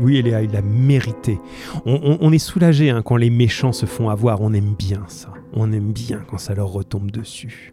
[0.00, 1.38] Oui, Eléa, il l'a mérité.
[1.86, 4.40] On, est soulagé hein, quand les méchants se font avoir.
[4.40, 5.32] On aime bien ça.
[5.56, 7.72] On aime bien quand ça leur retombe dessus.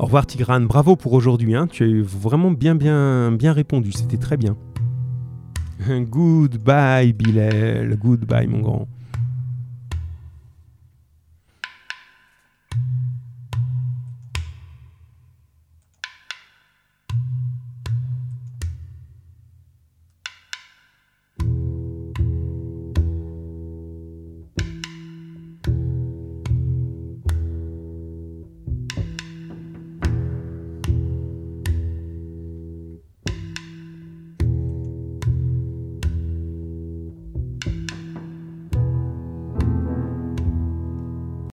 [0.00, 1.68] Au revoir Tigrane, bravo pour aujourd'hui, hein.
[1.68, 4.56] tu as vraiment bien bien bien répondu, c'était très bien.
[5.88, 8.88] Goodbye Bilal, goodbye mon grand.